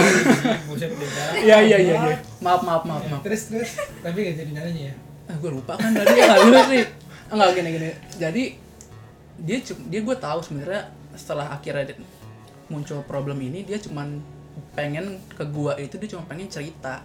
buset. 0.64 0.88
Dara. 0.88 1.32
Iya 1.36 1.56
iya 1.60 1.78
iya 1.78 1.94
iya. 2.08 2.16
Maaf 2.40 2.64
maaf 2.64 2.88
maaf 2.88 3.04
maaf. 3.12 3.20
Terus 3.20 3.52
terus 3.52 3.76
tapi 4.00 4.32
gak 4.32 4.40
jadi 4.40 4.52
nanya 4.56 4.82
ya. 4.90 4.94
Ah, 5.28 5.36
gue 5.36 5.50
lupa 5.52 5.76
kan 5.76 5.92
tadi 5.92 6.16
ya 6.16 6.40
lu 6.40 6.56
sih. 6.72 6.84
Enggak 7.28 7.48
gini 7.52 7.68
gini. 7.76 7.90
Jadi 8.16 8.44
dia 9.44 9.58
dia 9.62 10.00
gue 10.00 10.16
tahu 10.16 10.38
sebenarnya 10.40 10.88
setelah 11.12 11.52
akhirnya 11.52 11.94
muncul 12.72 13.00
problem 13.04 13.40
ini 13.40 13.64
dia 13.64 13.76
cuman 13.80 14.20
pengen 14.72 15.18
ke 15.34 15.44
gua 15.50 15.74
itu 15.76 15.98
dia 15.98 16.16
cuma 16.16 16.24
pengen 16.28 16.48
cerita. 16.48 17.02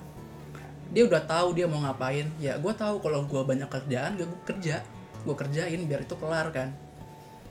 Dia 0.89 1.05
udah 1.05 1.21
tahu 1.25 1.53
dia 1.53 1.69
mau 1.69 1.81
ngapain. 1.85 2.25
Ya 2.41 2.57
gue 2.57 2.73
tahu 2.73 2.97
kalau 3.01 3.25
gua 3.29 3.45
banyak 3.45 3.69
kerjaan 3.69 4.17
gak 4.17 4.25
gue 4.25 4.41
kerja. 4.45 4.81
Gue 5.21 5.35
kerjain 5.35 5.81
biar 5.85 6.01
itu 6.07 6.15
kelar 6.17 6.49
kan. 6.49 6.73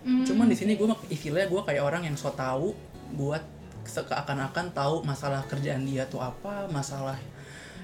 Hmm. 0.03 0.25
Cuman 0.27 0.51
di 0.51 0.57
sini 0.59 0.75
gue 0.75 0.87
istilahnya 1.11 1.47
gue 1.51 1.63
kayak 1.63 1.83
orang 1.83 2.03
yang 2.07 2.17
so 2.19 2.31
tahu 2.35 2.75
buat 3.15 3.43
seakan-akan 3.89 4.75
tahu 4.75 5.07
masalah 5.07 5.45
kerjaan 5.49 5.85
dia 5.87 6.05
tuh 6.07 6.21
apa, 6.21 6.69
masalah 6.69 7.17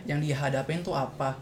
yang 0.05 0.21
dia 0.21 0.37
hadapin 0.37 0.81
tuh 0.83 0.97
apa. 0.97 1.37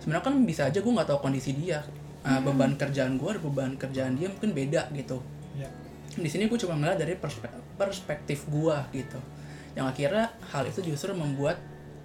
Sebenarnya 0.00 0.24
kan 0.24 0.34
bisa 0.46 0.66
aja 0.66 0.78
gue 0.80 0.92
nggak 0.92 1.08
tahu 1.08 1.20
kondisi 1.30 1.52
dia, 1.56 1.84
Uh, 2.20 2.36
beban 2.44 2.76
kerjaan 2.76 3.16
gue, 3.16 3.32
beban 3.40 3.80
kerjaan 3.80 4.12
dia 4.12 4.28
mungkin 4.28 4.52
beda 4.52 4.92
gitu. 4.92 5.24
Ya. 5.56 5.72
Di 6.20 6.28
sini 6.28 6.52
gue 6.52 6.58
cuma 6.60 6.76
ngeliat 6.76 7.00
dari 7.00 7.16
perspe- 7.16 7.48
perspektif 7.80 8.44
gue 8.52 8.76
gitu. 8.92 9.16
Yang 9.72 9.86
akhirnya 9.96 10.26
hal 10.52 10.68
itu 10.68 10.84
justru 10.84 11.16
membuat 11.16 11.56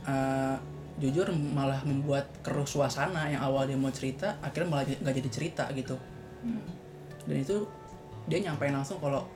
uh, 0.07 0.55
jujur 0.95 1.27
malah 1.35 1.83
membuat 1.83 2.31
keruh 2.39 2.63
suasana 2.63 3.27
yang 3.27 3.43
awal 3.43 3.67
dia 3.67 3.75
mau 3.75 3.91
cerita 3.91 4.39
akhirnya 4.39 4.69
malah 4.71 4.87
nggak 4.87 5.15
jadi 5.19 5.27
cerita 5.27 5.67
gitu 5.75 5.99
dan 7.27 7.35
itu 7.35 7.67
dia 8.31 8.39
nyampein 8.39 8.71
langsung 8.71 8.95
kalau 9.03 9.27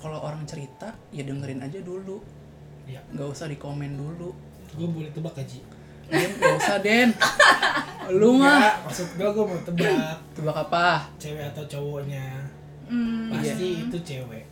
kalau 0.00 0.16
orang 0.24 0.40
cerita 0.48 0.96
ya 1.12 1.20
dengerin 1.28 1.60
aja 1.60 1.76
dulu 1.84 2.24
Iya. 2.88 3.04
nggak 3.12 3.28
usah 3.28 3.52
dikomen 3.52 3.96
dulu 3.96 4.32
Gue 4.74 4.88
boleh 4.88 5.12
tebak 5.12 5.36
gaji. 5.36 5.60
Den 6.08 6.30
nggak 6.40 6.56
usah 6.56 6.76
Den 6.80 7.12
lu 8.08 8.40
mah 8.40 8.60
Nggak, 8.64 8.76
maksud 8.88 9.08
gue 9.16 9.28
gue 9.28 9.44
mau 9.44 9.60
tebak 9.60 10.16
tebak 10.32 10.56
apa 10.56 10.86
cewek 11.16 11.44
atau 11.52 11.64
cowoknya. 11.68 12.26
Hmm, 12.88 13.28
Pasti 13.28 13.88
itu 13.88 13.96
cewek. 14.00 14.44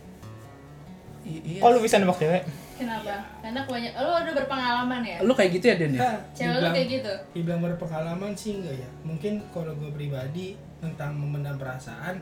Iya. 1.23 1.59
Oh 1.59 1.69
lu 1.69 1.79
bisa 1.79 1.97
nembak 1.97 2.17
cewek? 2.17 2.43
Kenapa? 2.73 3.15
Karena 3.39 3.63
banyak 3.63 3.91
lo 3.93 4.11
udah 4.17 4.33
berpengalaman 4.35 5.01
ya? 5.01 5.17
Lu 5.19 5.31
kayak 5.31 5.51
gitu 5.53 5.65
ya 5.65 5.75
Den 5.75 5.93
ya? 5.93 6.19
Cewek 6.31 6.49
lo 6.49 6.57
dibilang- 6.59 6.73
kayak 6.73 6.87
gitu? 6.91 7.13
dibilang 7.31 7.61
berpengalaman 7.63 8.31
sih 8.33 8.51
enggak 8.55 8.75
ya. 8.77 8.89
Mungkin 9.01 9.33
kalau 9.49 9.71
gue 9.73 9.89
pribadi 9.89 10.47
tentang 10.77 11.15
memendam 11.15 11.55
perasaan 11.55 12.19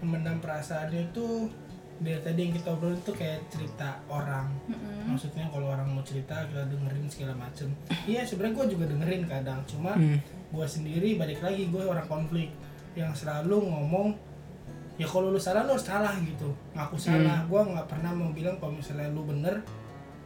memendam 0.00 0.36
perasaan 0.36 0.90
itu 0.90 1.48
dari 1.96 2.18
tadi 2.18 2.40
yang 2.40 2.52
kita 2.52 2.68
obrolin 2.68 2.98
itu 2.98 3.12
kayak 3.14 3.40
cerita 3.48 4.02
orang. 4.06 4.50
Mm-mm. 4.66 5.06
maksudnya 5.06 5.46
kalau 5.46 5.70
orang 5.70 5.86
mau 5.86 6.02
cerita 6.02 6.42
kita 6.44 6.66
dengerin 6.66 7.06
segala 7.06 7.34
macem. 7.38 7.70
Iya 8.02 8.20
sebenarnya 8.20 8.54
gue 8.56 8.66
juga 8.72 8.84
dengerin 8.88 9.22
kadang. 9.24 9.60
Cuma 9.64 9.92
Hmm. 9.92 10.18
gue 10.50 10.66
sendiri 10.66 11.14
balik 11.14 11.38
lagi 11.40 11.66
gue 11.66 11.80
orang 11.80 12.04
konflik. 12.04 12.50
Yang 12.92 13.22
selalu 13.22 13.62
ngomong 13.62 14.18
ya 14.94 15.04
kalau 15.04 15.28
lu 15.28 15.38
salah 15.38 15.62
lu 15.62 15.72
harus 15.72 15.84
salah 15.84 16.14
gitu. 16.16 16.48
Ngaku 16.72 16.96
salah. 16.96 17.42
Gue 17.44 17.60
nggak 17.60 17.86
pernah 17.86 18.10
mau 18.10 18.30
bilang 18.30 18.54
kalau 18.56 18.72
misalnya 18.72 19.10
lu 19.10 19.24
bener 19.24 19.58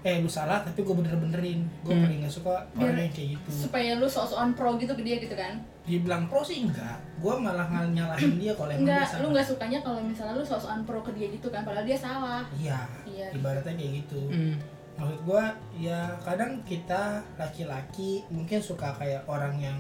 eh 0.01 0.23
lu 0.23 0.31
salah 0.31 0.61
tapi 0.61 0.81
gue 0.81 0.95
bener-benerin. 0.95 1.67
Gue 1.83 1.91
Hmm. 1.91 2.05
paling 2.05 2.19
nggak 2.21 2.31
suka 2.33 2.55
Biar- 2.73 2.93
orang 2.93 3.03
yang 3.03 3.13
kayak 3.13 3.29
gitu. 3.35 3.51
supaya 3.67 3.91
lu 3.95 4.07
sok-sokan 4.07 4.51
pro 4.53 4.77
gitu 4.77 4.93
ke 4.93 5.03
dia 5.03 5.17
gitu 5.19 5.35
kan? 5.35 5.59
Dibilang 5.83 6.29
pro 6.29 6.41
sih 6.41 6.63
enggak. 6.63 7.01
Gue 7.19 7.35
malah 7.35 7.67
nyalahin 7.67 8.37
dia 8.37 8.53
kalau 8.53 8.69
emang 8.69 8.85
enggak 8.85 9.01
dia 9.01 9.11
salah. 9.11 9.21
lu 9.21 9.29
nggak 9.33 9.47
sukanya 9.47 9.79
kalau 9.81 10.01
misalnya 10.01 10.35
lu 10.35 10.45
sok-sokan 10.45 10.81
pro 10.83 11.01
ke 11.01 11.11
dia 11.13 11.27
gitu 11.29 11.49
kan? 11.49 11.63
Padahal 11.63 11.83
dia 11.83 11.99
salah. 11.99 12.43
Iya 12.55 12.79
iya. 13.05 13.27
ibaratnya 13.33 13.73
kayak 13.73 13.93
gitu. 13.99 14.21
Hmm. 14.29 14.55
maksud 14.95 15.21
gue 15.25 15.45
ya 15.79 16.11
kadang 16.21 16.59
kita 16.63 17.23
laki-laki 17.39 18.27
mungkin 18.29 18.59
suka 18.59 18.91
kayak 18.93 19.23
orang 19.25 19.55
yang 19.57 19.79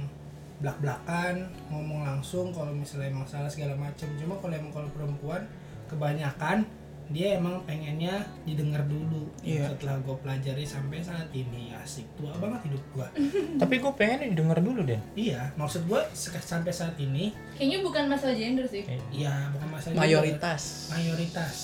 belak-belakan 0.58 1.46
ngomong 1.70 2.02
langsung 2.02 2.50
kalau 2.50 2.74
misalnya 2.74 3.14
emang 3.14 3.26
salah 3.26 3.46
segala 3.46 3.78
macam 3.78 4.10
cuma 4.18 4.34
kalau 4.42 4.54
emang 4.54 4.72
kalau 4.74 4.90
perempuan 4.90 5.42
kebanyakan 5.86 6.66
dia 7.08 7.40
emang 7.40 7.64
pengennya 7.64 8.20
didengar 8.44 8.84
dulu. 8.84 9.32
Iya. 9.40 9.72
setelah 9.72 9.96
gue 10.04 10.12
pelajari 10.20 10.60
sampai 10.68 11.00
saat 11.00 11.24
ini 11.32 11.72
asik. 11.72 12.04
Tua 12.20 12.36
banget 12.36 12.68
hidup 12.68 12.84
gue 12.92 13.08
Tapi 13.64 13.74
gue 13.80 13.92
pengen 13.96 14.36
denger 14.36 14.60
dulu 14.60 14.84
deh. 14.84 15.00
iya 15.16 15.48
maksud 15.56 15.88
gue 15.88 16.00
sampai 16.12 16.68
saat 16.68 16.92
ini 17.00 17.32
kayaknya 17.56 17.80
bukan 17.80 18.12
masalah 18.12 18.36
gender 18.36 18.68
sih. 18.68 18.84
Kayak 18.84 19.00
ya 19.08 19.48
bukan 19.56 19.68
masalah 19.72 19.94
mayoritas. 20.04 20.92
Mayoritas. 20.92 21.56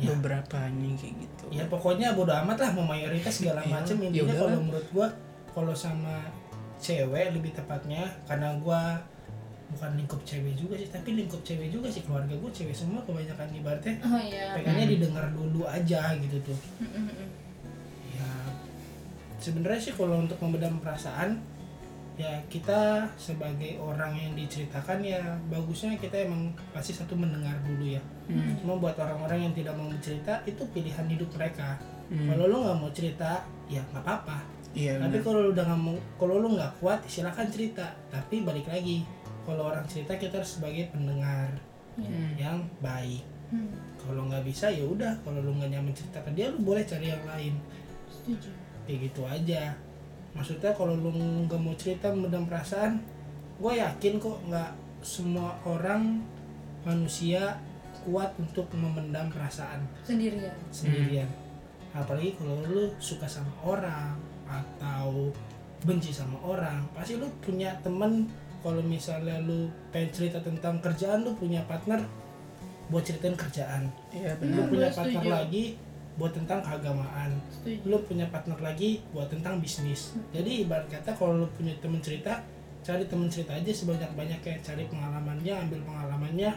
Ya 0.00 0.10
beberapa 0.16 0.58
nih 0.72 0.92
kayak 0.96 1.14
gitu. 1.28 1.44
Ya 1.52 1.64
pokoknya 1.68 2.16
bodo 2.16 2.32
amat 2.32 2.56
lah 2.64 2.70
mau 2.72 2.88
mayoritas 2.88 3.44
segala 3.44 3.60
Iya, 3.62 3.72
macem. 3.78 3.94
Ya 4.00 4.06
intinya 4.10 4.34
kalau 4.34 4.58
menurut 4.64 4.88
gua 4.96 5.08
kalau 5.54 5.74
sama 5.76 6.24
cewek 6.80 7.34
lebih 7.34 7.52
tepatnya 7.54 8.06
karena 8.28 8.54
gua 8.60 9.00
bukan 9.74 9.90
lingkup 9.98 10.20
cewek 10.22 10.54
juga 10.54 10.78
sih 10.78 10.86
tapi 10.92 11.18
lingkup 11.18 11.40
cewek 11.42 11.68
juga 11.72 11.88
sih. 11.90 12.02
Keluarga 12.04 12.34
gua 12.36 12.50
cewek 12.52 12.74
semua 12.74 13.00
kebanyakan 13.02 13.48
ibaratnya 13.54 13.94
oh 14.04 14.20
iya. 14.20 14.54
pengennya 14.58 14.86
didengar 14.86 15.26
dulu 15.32 15.64
aja 15.66 16.14
gitu 16.20 16.36
tuh. 16.44 16.58
Mm, 16.80 16.90
mm, 16.90 17.04
mm. 17.10 17.28
ya 18.18 18.28
sebenarnya 19.40 19.80
sih 19.80 19.92
kalau 19.96 20.22
untuk 20.22 20.38
memendam 20.40 20.78
perasaan 20.80 21.40
ya 22.14 22.30
kita 22.46 23.10
sebagai 23.18 23.74
orang 23.82 24.14
yang 24.14 24.32
diceritakan 24.38 25.02
ya 25.02 25.18
bagusnya 25.50 25.98
kita 25.98 26.22
emang 26.22 26.54
pasti 26.70 26.94
satu 26.94 27.18
mendengar 27.18 27.58
dulu 27.66 27.90
ya. 27.90 28.02
Hmm. 28.30 28.54
cuma 28.62 28.78
buat 28.78 28.94
orang-orang 28.96 29.50
yang 29.50 29.52
tidak 29.52 29.74
mau 29.74 29.90
bercerita 29.90 30.40
itu 30.46 30.62
pilihan 30.70 31.04
hidup 31.10 31.28
mereka. 31.34 31.76
Hmm. 32.08 32.30
kalau 32.30 32.44
lu 32.46 32.56
nggak 32.62 32.78
mau 32.78 32.90
cerita 32.94 33.42
ya 33.66 33.82
nggak 33.90 34.04
apa-apa 34.04 34.53
iya 34.74 34.98
tapi 34.98 35.22
kalau 35.22 35.38
lu 35.40 35.50
udah 35.54 35.64
nggak 35.64 35.80
mau 35.80 35.94
kalau 36.18 36.34
lu 36.38 36.48
nggak 36.54 36.72
kuat 36.78 37.00
silakan 37.06 37.46
cerita. 37.48 37.86
Tapi 38.10 38.42
balik 38.42 38.66
lagi 38.66 39.06
kalau 39.46 39.70
orang 39.70 39.86
cerita 39.86 40.14
kita 40.14 40.42
harus 40.42 40.58
sebagai 40.58 40.90
pendengar 40.90 41.48
Iya. 41.94 42.10
Hmm. 42.10 42.32
yang 42.34 42.58
baik. 42.82 43.22
Hmm, 43.54 43.70
kalau 43.96 44.26
nggak 44.26 44.42
bisa 44.42 44.66
ya 44.66 44.82
udah. 44.82 45.14
Kalau 45.22 45.38
lu 45.38 45.54
nggak 45.54 45.70
nyaman 45.70 45.94
cerita 45.94 46.18
ke 46.20 46.30
dia 46.34 46.50
lu 46.50 46.58
boleh 46.60 46.82
cari 46.82 47.06
yang 47.06 47.22
lain. 47.22 47.54
Setuju. 48.10 48.50
Kayak 48.84 48.98
gitu 49.08 49.22
aja. 49.22 49.62
Maksudnya 50.34 50.74
kalau 50.74 50.98
lu 50.98 51.14
nggak 51.46 51.60
mau 51.62 51.72
cerita 51.78 52.10
memendam 52.10 52.44
perasaan 52.44 52.98
gue 53.54 53.72
yakin 53.78 54.18
kok 54.18 54.42
nggak 54.50 54.70
semua 54.98 55.54
orang 55.62 56.18
manusia 56.82 57.54
kuat 58.02 58.34
untuk 58.36 58.66
memendam 58.74 59.30
perasaan. 59.30 59.86
Sendirian. 60.02 60.52
Sendirian. 60.68 61.30
Apalagi 61.94 62.34
kalau 62.34 62.58
lu 62.66 62.90
suka 62.98 63.24
sama 63.24 63.54
orang 63.62 64.18
atau 64.46 65.30
benci 65.84 66.10
sama 66.10 66.40
orang 66.40 66.84
pasti 66.96 67.20
lu 67.20 67.28
punya 67.40 67.76
temen. 67.84 68.28
Kalau 68.64 68.80
misalnya 68.80 69.36
lu 69.44 69.68
pengen 69.92 70.08
cerita 70.08 70.40
tentang 70.40 70.80
kerjaan 70.80 71.20
lu 71.20 71.36
punya 71.36 71.60
partner 71.68 72.00
buat 72.88 73.04
ceritain 73.04 73.36
kerjaan. 73.36 73.92
Iya 74.08 74.40
lu 74.40 74.40
benar. 74.40 74.68
punya 74.72 74.88
Gue 74.88 74.96
partner 74.96 75.20
setuju. 75.20 75.36
lagi 75.36 75.64
buat 76.16 76.32
tentang 76.32 76.60
keagamaan. 76.64 77.30
Setuju. 77.52 77.84
Lu 77.84 77.96
punya 78.08 78.24
partner 78.32 78.56
lagi 78.64 79.04
buat 79.12 79.28
tentang 79.28 79.60
bisnis. 79.60 80.16
Jadi 80.32 80.64
ibarat 80.64 80.88
kata 80.88 81.12
kalau 81.12 81.44
lu 81.44 81.46
punya 81.52 81.76
temen 81.84 82.00
cerita 82.00 82.40
cari 82.80 83.04
temen 83.04 83.28
cerita 83.28 83.52
aja 83.52 83.68
sebanyak 83.68 84.08
banyaknya 84.16 84.56
cari 84.64 84.84
pengalamannya 84.88 85.54
ambil 85.68 85.80
pengalamannya. 85.84 86.52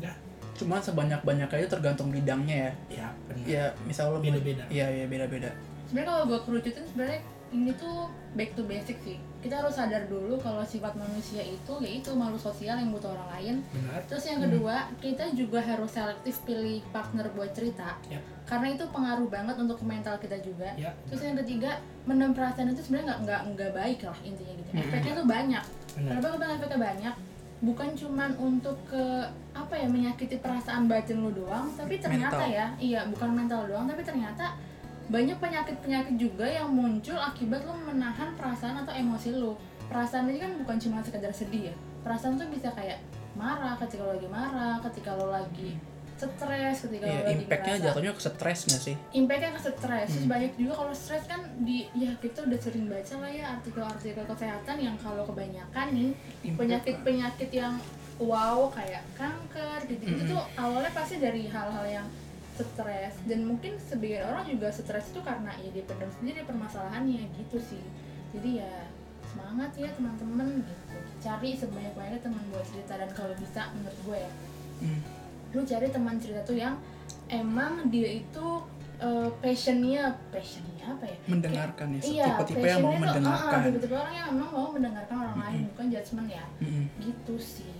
Ya 0.00 0.12
cuman 0.56 0.80
sebanyak 0.80 1.20
banyaknya 1.20 1.60
itu 1.60 1.68
tergantung 1.68 2.08
bidangnya 2.08 2.56
ya. 2.56 2.72
Ya 2.88 3.08
benar. 3.28 3.44
Ya 3.44 3.64
misal 3.84 4.16
lo 4.16 4.24
Beda-beda. 4.24 4.64
iya 4.72 4.88
iya 4.88 5.04
beda 5.04 5.28
beda 5.28 5.52
sebenarnya 5.86 6.08
kalau 6.12 6.24
gue 6.26 6.40
kerucutin 6.44 6.84
sebenarnya 6.86 7.20
ini 7.54 7.70
tuh 7.78 8.10
back 8.34 8.58
to 8.58 8.66
basic 8.66 8.98
sih. 9.06 9.16
Kita 9.38 9.62
harus 9.62 9.78
sadar 9.78 10.10
dulu 10.10 10.34
kalau 10.42 10.66
sifat 10.66 10.98
manusia 10.98 11.38
itu 11.46 11.74
yaitu 11.78 12.10
makhluk 12.18 12.42
sosial 12.42 12.74
yang 12.74 12.90
butuh 12.90 13.14
orang 13.14 13.30
lain. 13.38 13.54
Benar. 13.70 14.02
Terus 14.10 14.24
yang 14.26 14.42
kedua 14.42 14.90
kita 14.98 15.30
juga 15.30 15.62
harus 15.62 15.94
selektif 15.94 16.42
pilih 16.42 16.82
partner 16.90 17.30
buat 17.32 17.50
cerita. 17.54 17.94
Ya. 18.10 18.18
karena 18.46 18.78
itu 18.78 18.86
pengaruh 18.94 19.26
banget 19.26 19.58
untuk 19.58 19.82
mental 19.82 20.14
kita 20.22 20.38
juga. 20.38 20.70
Ya. 20.78 20.94
Terus 21.10 21.18
yang 21.26 21.34
ketiga 21.42 21.82
mendem 22.06 22.30
perasaan 22.30 22.70
itu 22.70 22.78
sebenarnya 22.78 23.06
nggak 23.10 23.20
nggak 23.26 23.40
nggak 23.58 23.70
baik 23.74 24.00
lah 24.06 24.18
intinya 24.22 24.54
gitu. 24.54 24.70
Mm-mm. 24.70 24.86
efeknya 24.86 25.12
tuh 25.18 25.26
banyak. 25.26 25.64
Benar. 25.98 26.10
Kenapa 26.14 26.26
bilang 26.38 26.54
efeknya 26.54 26.78
banyak. 26.78 27.14
Bukan 27.56 27.88
cuman 27.98 28.30
untuk 28.38 28.78
ke 28.86 29.04
apa 29.50 29.74
ya 29.74 29.90
menyakiti 29.90 30.38
perasaan 30.38 30.86
batin 30.86 31.26
lu 31.26 31.34
doang 31.34 31.66
tapi 31.74 31.98
ternyata 31.98 32.38
Mental. 32.38 32.54
ya 32.54 32.66
iya 32.78 33.00
bukan 33.10 33.34
mental 33.34 33.66
doang 33.66 33.88
tapi 33.90 34.04
ternyata 34.06 34.54
banyak 35.06 35.38
penyakit-penyakit 35.38 36.14
juga 36.16 36.44
yang 36.44 36.68
muncul 36.68 37.14
akibat 37.14 37.62
lu 37.62 37.74
menahan 37.78 38.34
perasaan 38.34 38.82
atau 38.82 38.90
emosi 38.90 39.28
lu 39.32 39.54
perasaan 39.86 40.26
ini 40.26 40.42
kan 40.42 40.52
bukan 40.58 40.76
cuma 40.78 40.98
sekedar 41.00 41.30
sedih 41.30 41.70
ya. 41.70 41.74
Perasaan 42.02 42.34
tuh 42.34 42.50
bisa 42.50 42.70
kayak 42.70 42.98
marah 43.34 43.76
ketika 43.76 44.02
lo 44.02 44.16
lagi 44.16 44.26
marah 44.26 44.80
ketika 44.82 45.12
lo 45.14 45.28
lagi 45.28 45.76
stres 46.16 46.88
ketika 46.88 47.04
iya 47.04 47.12
lo 47.12 47.22
lagi 47.28 47.44
impactnya 47.44 47.74
jatuhnya 47.76 48.12
ke 48.16 48.22
stres 48.24 48.58
nggak 48.64 48.82
sih? 48.82 48.94
Impactnya 49.12 49.50
ke 49.52 49.60
stres. 49.60 50.08
Terus 50.08 50.24
Hmm. 50.24 50.32
banyak 50.32 50.52
juga 50.56 50.72
kalau 50.74 50.92
stres 50.96 51.24
kan 51.28 51.40
di 51.60 51.84
ya 51.92 52.10
kita 52.16 52.38
udah 52.42 52.58
sering 52.58 52.88
baca 52.88 53.14
lah 53.20 53.30
ya 53.30 53.44
artikel-artikel 53.60 54.24
kesehatan 54.24 54.76
yang 54.80 54.96
kalau 54.96 55.22
kebanyakan 55.22 55.86
nih 55.92 56.10
penyakit-penyakit 56.56 57.50
yang 57.52 57.76
wow 58.16 58.72
kayak 58.72 59.04
kanker 59.12 59.78
gitu 59.86 60.02
gitu 60.08 60.22
Mm-mm. 60.24 60.32
tuh 60.32 60.42
awalnya 60.56 60.88
pasti 60.90 61.20
dari 61.20 61.52
hal-hal 61.52 61.84
yang 61.84 62.06
stres. 62.62 63.14
Dan 63.28 63.44
mungkin 63.44 63.76
sebagian 63.76 64.30
orang 64.32 64.44
juga 64.48 64.72
stres 64.72 65.12
itu 65.12 65.20
karena 65.20 65.52
ya 65.60 65.68
dia 65.74 65.84
pendam 65.84 66.10
sendiri 66.14 66.46
permasalahannya 66.46 67.28
gitu 67.36 67.58
sih. 67.60 67.84
Jadi 68.32 68.62
ya 68.64 68.72
semangat 69.26 69.74
ya 69.76 69.90
teman-teman 69.92 70.64
gitu. 70.64 70.96
Cari 71.20 71.50
sebanyak-banyaknya 71.58 72.20
teman 72.22 72.42
buat 72.54 72.64
cerita. 72.64 72.96
Dan 72.96 73.10
kalau 73.12 73.34
bisa 73.36 73.68
menurut 73.76 74.00
gue 74.06 74.18
ya. 74.20 74.32
Hmm. 74.76 75.00
lu 75.56 75.64
cari 75.64 75.88
teman 75.88 76.20
cerita 76.20 76.44
tuh 76.44 76.52
yang 76.60 76.76
emang 77.32 77.88
dia 77.88 78.20
itu 78.20 78.60
uh, 79.00 79.28
passionnya 79.40 80.12
passionnya 80.28 80.84
apa 80.84 81.04
ya? 81.08 81.16
Mendengarkan 81.26 81.86
ya 81.96 82.00
iya 82.04 82.26
tipe-tipe 82.36 82.66
yang 82.66 82.84
mau 82.84 82.92
passionnya 82.92 83.00
tuh, 83.00 83.08
ah, 83.08 83.32
mendengarkan 83.32 83.58
tipe-tipe 83.64 83.94
orang 83.96 84.14
yang 84.14 84.28
emang 84.36 84.50
mau 84.52 84.68
mendengarkan 84.68 85.16
orang 85.16 85.36
lain 85.40 85.56
Mm-mm. 85.56 85.70
bukan 85.74 85.86
judgement 85.92 86.28
ya. 86.28 86.44
Mm-mm. 86.60 86.84
gitu 87.02 87.34
sih. 87.40 87.72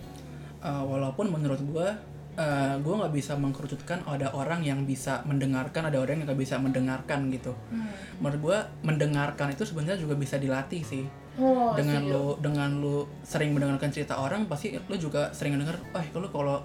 Uh, 0.57 0.83
walaupun 0.89 1.25
menurut 1.29 1.61
gua 1.69 1.89
uh, 2.37 2.75
gua 2.85 2.93
nggak 3.03 3.13
bisa 3.17 3.33
mengkerucutkan 3.35 4.05
ada 4.05 4.31
orang 4.31 4.61
yang 4.61 4.85
bisa 4.85 5.25
mendengarkan 5.25 5.89
ada 5.89 5.97
orang 5.97 6.21
yang 6.21 6.25
nggak 6.29 6.39
bisa 6.39 6.55
mendengarkan 6.61 7.33
gitu. 7.33 7.51
Hmm. 7.73 7.89
menurut 8.21 8.39
gua 8.39 8.57
mendengarkan 8.85 9.51
itu 9.51 9.65
sebenarnya 9.65 9.97
juga 9.97 10.15
bisa 10.15 10.37
dilatih 10.37 10.81
sih. 10.85 11.05
Oh, 11.37 11.77
dengan 11.77 12.01
lu 12.01 12.33
dengan 12.41 12.81
lu 12.81 13.05
sering 13.21 13.53
mendengarkan 13.53 13.93
cerita 13.93 14.17
orang 14.17 14.49
pasti 14.49 14.73
lu 14.73 14.97
juga 14.97 15.29
sering 15.29 15.53
denger 15.53 15.77
oh 15.93 16.01
kalau 16.09 16.29
kalau 16.33 16.57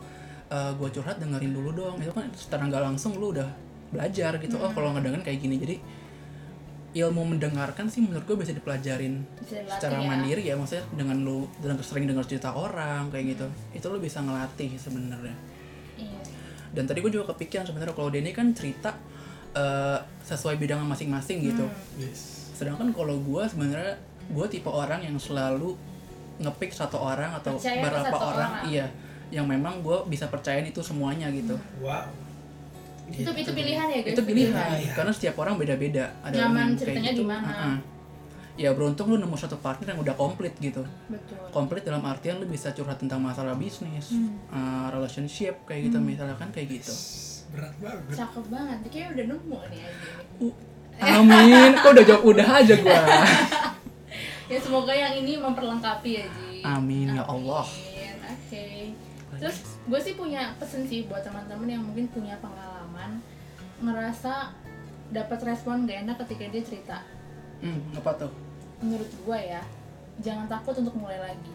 uh, 0.48 0.72
gua 0.76 0.88
curhat 0.92 1.16
dengerin 1.20 1.52
dulu 1.52 1.72
dong. 1.72 1.96
Itu 2.00 2.12
kan 2.12 2.28
secara 2.36 2.68
nggak 2.68 2.84
langsung 2.92 3.16
lu 3.16 3.32
udah 3.32 3.48
belajar 3.92 4.36
gitu. 4.40 4.56
Oh 4.60 4.68
Hmm. 4.68 4.76
kalau 4.76 4.88
ngedengerin 4.96 5.24
kayak 5.24 5.40
gini. 5.40 5.56
Jadi 5.60 5.76
ilmu 6.92 7.24
mendengarkan 7.24 7.88
sih 7.88 8.04
menurut 8.04 8.20
gue 8.28 8.36
bisa 8.36 8.52
dipelajarin 8.52 9.24
Bisa 9.40 9.64
dilatih 9.64 9.72
secara 9.80 9.96
ya. 9.96 10.04
mandiri 10.12 10.42
ya. 10.44 10.54
Maksudnya 10.60 10.84
dengan 10.92 11.24
lu 11.24 11.48
dengan 11.60 11.80
sering 11.80 12.04
dengar 12.04 12.24
cerita 12.28 12.52
orang 12.52 13.08
kayak 13.08 13.32
gitu 13.32 13.46
itu 13.72 13.86
lu 13.88 13.96
bisa 13.96 14.20
ngelatih 14.20 14.76
sebenarnya 14.76 15.32
iya 16.02 16.20
dan 16.72 16.84
tadi 16.84 16.98
gue 16.98 17.12
juga 17.12 17.30
kepikiran 17.30 17.64
sebenarnya 17.64 17.92
kalau 17.92 18.08
Denny 18.08 18.30
kan 18.30 18.50
cerita 18.50 18.96
eh, 19.52 19.98
sesuai 20.22 20.56
bidang 20.56 20.82
masing-masing 20.82 21.38
gitu 21.44 21.62
Hmm. 21.62 22.00
yes 22.00 22.52
sedangkan 22.52 22.90
kalau 22.90 23.18
gue 23.18 23.42
sebenarnya 23.44 23.96
gue 24.24 24.46
tipe 24.48 24.66
orang 24.66 25.00
yang 25.00 25.16
selalu 25.16 25.74
ngepick 26.38 26.70
satu 26.70 26.96
orang 26.96 27.34
atau 27.34 27.54
Percaya 27.54 27.78
beberapa 27.78 28.16
orang, 28.16 28.52
orang. 28.56 28.64
iya 28.66 28.86
yang 29.30 29.44
memang 29.44 29.80
gue 29.80 29.98
bisa 30.06 30.26
percayain 30.26 30.64
itu 30.64 30.80
semuanya 30.80 31.28
gitu 31.28 31.56
wow 31.78 32.06
itu 33.10 33.28
itu 33.28 33.52
pilihan 33.52 33.86
ya 33.86 34.00
guys 34.00 34.14
itu 34.14 34.22
pilihan 34.22 34.66
Iya. 34.72 34.92
karena 34.94 35.12
setiap 35.12 35.36
orang 35.36 35.58
beda-beda 35.58 36.16
ada 36.22 36.32
Nyaman 36.38 36.72
ceritanya 36.72 37.10
gitu 37.10 37.20
di 37.20 37.26
mana. 37.26 37.44
uh-uh. 37.44 37.76
Ya 38.52 38.76
beruntung 38.76 39.08
lu 39.08 39.16
nemu 39.16 39.32
satu 39.32 39.56
partner 39.56 39.96
yang 39.96 40.00
udah 40.00 40.12
komplit 40.12 40.52
gitu. 40.60 40.84
Betul. 41.08 41.40
Komplit 41.50 41.82
dalam 41.82 42.04
artian 42.04 42.36
lu 42.36 42.44
bisa 42.44 42.70
curhat 42.70 43.00
tentang 43.00 43.18
masalah 43.18 43.56
bisnis 43.56 44.12
Hmm. 44.12 44.36
uh, 44.48 44.86
relationship 44.92 45.64
kayak 45.64 45.88
gitu 45.88 45.98
Hmm. 45.98 46.06
misalnya 46.06 46.36
kan 46.36 46.52
kayak 46.52 46.80
gitu. 46.80 46.92
Berat 47.52 47.74
banget. 47.80 48.14
Cakep 48.16 48.44
banget 48.48 48.78
kayaknya 48.86 49.08
udah 49.08 49.24
nemu 49.32 49.58
nih 49.68 49.80
aja. 49.82 50.10
Uh, 50.38 50.54
amin. 51.00 51.70
Kok 51.76 51.90
udah 51.90 52.04
jawab 52.04 52.22
udah 52.28 52.46
aja 52.60 52.74
gua? 52.78 53.00
Ya 54.50 54.60
semoga 54.60 54.92
yang 54.92 55.16
ini 55.16 55.40
memperlengkapi 55.40 56.10
ya 56.12 56.26
Ji. 56.28 56.60
Amin, 56.60 57.16
ya 57.16 57.24
Allah. 57.24 57.64
Amin. 57.64 58.16
oke 58.20 58.64
terus 59.40 59.56
gue 59.82 59.96
sih 59.98 60.12
punya 60.12 60.52
pesen 60.60 60.84
sih 60.84 61.08
buat 61.08 61.24
teman-teman 61.24 61.64
yang 61.64 61.80
mungkin 61.80 62.04
punya 62.12 62.36
pengalaman. 62.36 63.16
Ngerasa 63.80 64.52
dapat 65.08 65.40
respon 65.42 65.88
gak 65.88 66.04
enak 66.04 66.16
ketika 66.22 66.44
dia 66.52 66.62
cerita 66.62 66.96
hmm, 67.62 67.98
apa 67.98 68.10
tuh? 68.26 68.32
Menurut 68.82 69.08
gue 69.08 69.38
ya 69.38 69.62
jangan 70.20 70.46
takut 70.50 70.74
untuk 70.76 70.94
mulai 70.98 71.18
lagi. 71.22 71.54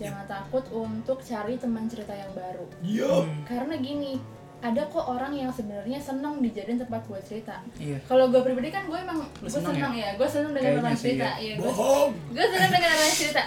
Jangan 0.00 0.24
takut 0.24 0.64
untuk 0.72 1.20
cari 1.20 1.60
teman 1.60 1.84
cerita 1.84 2.16
yang 2.16 2.32
baru. 2.32 2.66
Yo. 2.80 3.28
Hmm, 3.28 3.44
karena 3.44 3.76
gini 3.76 4.16
ada 4.60 4.84
kok 4.88 5.08
orang 5.08 5.32
yang 5.32 5.48
sebenarnya 5.48 5.96
seneng 5.96 6.40
dijadiin 6.44 6.80
tempat 6.80 7.00
buat 7.08 7.24
cerita. 7.24 7.60
Iya. 7.80 8.00
Kalau 8.04 8.28
gue 8.28 8.40
pribadi 8.44 8.68
kan 8.68 8.88
gue 8.88 8.96
emang 8.96 9.24
gue 9.40 9.48
seneng 9.48 9.76
seneng 9.76 9.94
ya, 9.96 10.16
gue 10.16 10.28
seneng 10.28 10.52
dengan 10.52 10.84
orang 10.84 10.96
cerita 10.96 11.28
ya. 11.36 11.40
iya 11.40 11.52
gue 11.56 11.64
Bohong. 11.64 12.12
gue 12.32 12.44
seneng 12.44 12.70
dengan 12.72 12.90
orang 12.92 13.14
cerita. 13.16 13.42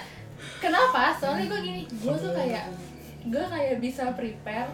Kenapa? 0.62 1.04
Soalnya 1.18 1.46
gue 1.50 1.60
gini 1.62 1.82
gue 1.90 2.16
tuh 2.18 2.34
kayak 2.34 2.66
gue 3.24 3.46
kayak 3.46 3.76
bisa 3.80 4.04
prepare 4.18 4.70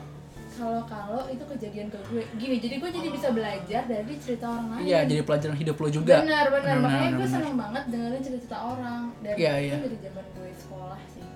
kalau 0.60 0.82
kalau 0.84 1.22
itu 1.32 1.44
kejadian 1.48 1.88
ke 1.88 1.96
gue. 2.12 2.24
Gini 2.36 2.56
jadi 2.60 2.75
gue 2.84 2.89
jadi 2.92 3.08
bisa 3.08 3.28
belajar 3.32 3.82
dari 3.88 4.13
cerita 4.20 4.46
orang 4.51 4.68
lain. 4.75 4.84
Iya 4.84 5.00
jadi 5.08 5.22
pelajaran 5.24 5.56
hidup 5.56 5.75
lo 5.80 5.88
juga. 5.88 6.16
Benar 6.20 6.46
benar. 6.51 6.75
Makanya 6.84 7.10
benar, 7.16 7.20
gue 7.24 7.28
seneng 7.32 7.56
banget 7.56 7.84
dengerin 7.88 8.22
cerita 8.28 8.58
orang. 8.60 9.01
Dari 9.24 9.38
Iya, 9.39 9.54
itu 9.63 9.78
dari 9.88 9.98
zaman 10.04 10.25
gue 10.36 10.50
sekolah 10.60 11.01
sih. 11.16 11.28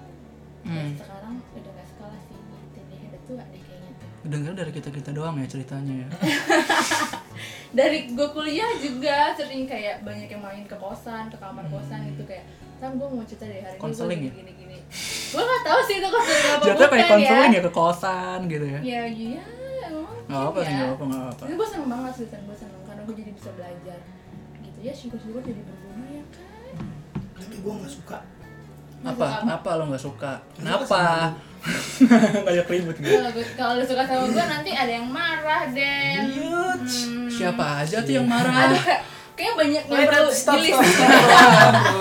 Hmm. 0.68 0.90
Sekarang 1.00 1.34
udah 1.56 1.72
gak 1.72 1.88
sekolah 1.96 2.20
sih. 2.20 2.36
Gitu 2.36 2.80
deh 2.84 3.00
udah 3.08 3.22
tua 3.24 3.44
deh 3.48 3.62
kayaknya. 3.64 3.92
Tuh 3.96 4.28
dengar 4.28 4.54
dari 4.60 4.72
kita 4.76 4.90
kita 4.92 5.10
doang 5.16 5.36
ya 5.40 5.48
ceritanya 5.48 5.94
ya. 6.04 6.08
Dari 7.74 8.14
gue 8.14 8.28
kuliah 8.30 8.70
juga 8.78 9.34
sering 9.34 9.66
kayak 9.66 10.06
banyak 10.06 10.30
yang 10.30 10.46
main 10.46 10.62
ke 10.70 10.78
kosan 10.78 11.26
ke 11.34 11.38
kamar 11.42 11.66
kosan 11.74 12.06
gitu 12.14 12.22
kayak 12.30 12.46
kan 12.78 12.94
gue 13.02 13.08
mau 13.10 13.26
cerita 13.26 13.50
deh 13.50 13.66
hari 13.66 13.74
ini 13.74 13.82
gue 13.82 13.82
Konseling 13.82 14.22
ya? 14.22 14.32
gini 14.36 14.52
gini 14.54 14.63
gue 15.34 15.42
gak 15.42 15.64
tahu 15.64 15.80
sih 15.84 15.96
itu 15.98 16.08
konseling 16.08 16.46
apa 16.48 16.64
jatuhnya 16.64 16.78
bukan 16.78 16.90
kayak 16.94 17.04
ya. 17.04 17.12
konseling 17.12 17.52
ya 17.52 17.62
ke 17.62 17.72
kosan 17.72 18.40
gitu 18.46 18.66
ya. 18.66 18.80
Ya 18.80 19.02
iya 19.06 19.42
emang 19.84 20.06
nggak 20.24 20.44
apa 20.46 20.60
sih 20.60 20.70
ya. 20.70 20.78
nggak 20.80 20.92
apa 20.92 21.04
nggak 21.04 21.24
apa. 21.26 21.42
Tapi 21.42 21.54
gue 21.54 21.68
seneng 21.68 21.90
banget 21.90 22.14
sih 22.14 22.26
gue 22.28 22.56
seneng 22.56 22.82
karena 22.84 23.02
gue 23.04 23.16
jadi 23.18 23.32
bisa 23.32 23.50
belajar. 23.52 24.00
Gitu 24.60 24.80
ya 24.80 24.94
syukur-syukur 24.94 25.42
jadi 25.42 25.62
berguna 25.62 26.06
ya 26.08 26.24
kan 26.30 26.76
Tapi 27.36 27.56
gue 27.58 27.74
nggak 27.76 27.94
suka. 27.94 28.18
Apa? 29.04 29.44
kenapa 29.44 29.70
lo 29.76 29.84
nggak 29.92 30.00
suka? 30.02 30.34
Kenapa? 30.56 31.00
banyak 32.48 32.68
ribut 32.68 32.96
gitu. 33.00 33.20
Kalau 33.56 33.80
lu 33.80 33.84
suka 33.84 34.04
sama 34.04 34.28
gue 34.28 34.46
nanti 34.46 34.72
ada 34.72 34.92
yang 34.92 35.08
marah 35.08 35.64
Den. 35.68 36.24
Yut. 36.32 36.84
Hmm. 36.84 37.28
siapa 37.28 37.84
aja 37.84 38.00
tuh 38.00 38.14
yang 38.14 38.28
marah? 38.28 38.52
Aduh, 38.68 38.80
kayak- 38.80 39.04
kayaknya 39.34 39.54
banyak 39.56 39.84
yang 39.84 40.08
perlu 40.08 40.30
stop, 40.30 40.56
di 40.56 40.62
list. 40.64 40.80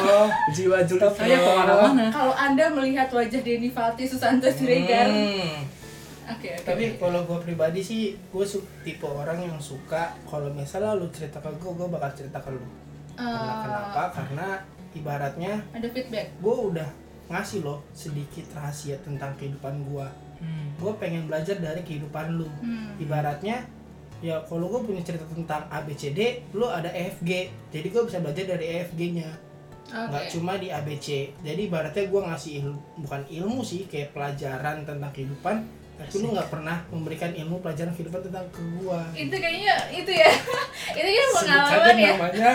jiwa 0.55 0.79
julid 0.83 1.13
saya 1.13 1.35
bro. 1.35 1.43
ke 1.43 1.51
mana-mana 1.55 2.05
Kalau 2.09 2.35
anda 2.35 2.65
melihat 2.69 3.09
wajah 3.09 3.41
Denny 3.41 3.69
Falti 3.69 4.05
Susanto 4.05 4.49
Siregar, 4.49 5.07
Hmm. 5.07 5.65
oke 6.29 6.49
oke. 6.51 6.63
Tapi 6.63 6.85
kalau 6.97 7.21
gue 7.23 7.39
pribadi 7.43 7.81
sih, 7.81 8.03
gue 8.15 8.45
tipe 8.83 9.05
orang 9.05 9.39
yang 9.41 9.59
suka 9.59 10.13
kalau 10.25 10.49
misalnya 10.51 10.93
lu 10.93 11.09
cerita 11.09 11.39
ke 11.39 11.49
gue, 11.51 11.73
gue 11.73 11.89
bakal 11.89 12.11
cerita 12.13 12.39
ke 12.39 12.51
lu. 12.51 12.63
Karena 13.13 13.29
Eh, 13.45 13.57
kenapa? 13.63 14.03
Karena 14.11 14.49
ibaratnya 14.93 15.53
ada 15.71 15.89
feedback. 15.89 16.27
gue 16.35 16.57
udah 16.67 16.89
ngasih 17.29 17.61
lo 17.61 17.81
sedikit 17.91 18.45
rahasia 18.53 18.97
tentang 19.01 19.33
kehidupan 19.35 19.85
gue. 19.85 20.07
Hmm. 20.39 20.69
Gue 20.77 20.93
pengen 20.97 21.27
belajar 21.27 21.57
dari 21.57 21.81
kehidupan 21.81 22.35
lu. 22.35 22.49
Hmm. 22.61 22.93
Ibaratnya 22.99 23.65
ya 24.23 24.41
kalau 24.47 24.71
gue 24.71 24.81
punya 24.87 25.03
cerita 25.03 25.27
tentang 25.27 25.67
ABCD, 25.69 26.49
lu 26.55 26.65
ada 26.65 26.89
EFG. 26.89 27.31
Jadi 27.69 27.87
gue 27.87 28.03
bisa 28.07 28.19
belajar 28.19 28.47
dari 28.49 28.67
EFG-nya. 28.73 29.31
Oke. 29.93 30.09
nggak 30.09 30.25
cuma 30.33 30.57
di 30.57 30.73
ABC 30.73 31.37
jadi 31.45 31.69
ibaratnya 31.69 32.09
gue 32.09 32.21
ngasih 32.25 32.65
ilmu 32.65 32.81
bukan 33.05 33.29
ilmu 33.29 33.61
sih 33.61 33.85
kayak 33.85 34.17
pelajaran 34.17 34.89
tentang 34.89 35.13
kehidupan 35.13 35.69
tapi 36.01 36.15
lu 36.17 36.33
nggak 36.33 36.49
pernah 36.49 36.81
memberikan 36.89 37.29
ilmu 37.29 37.61
pelajaran 37.61 37.93
kehidupan 37.93 38.25
tentang 38.25 38.49
ke 38.49 38.63
gue 38.73 39.01
Itu 39.13 39.37
kayaknya 39.37 39.75
itu 39.93 40.09
ya. 40.09 40.31
itu 40.97 41.09
kan 41.13 41.29
pengalaman 41.37 41.97
ya. 42.01 42.11
namanya 42.17 42.53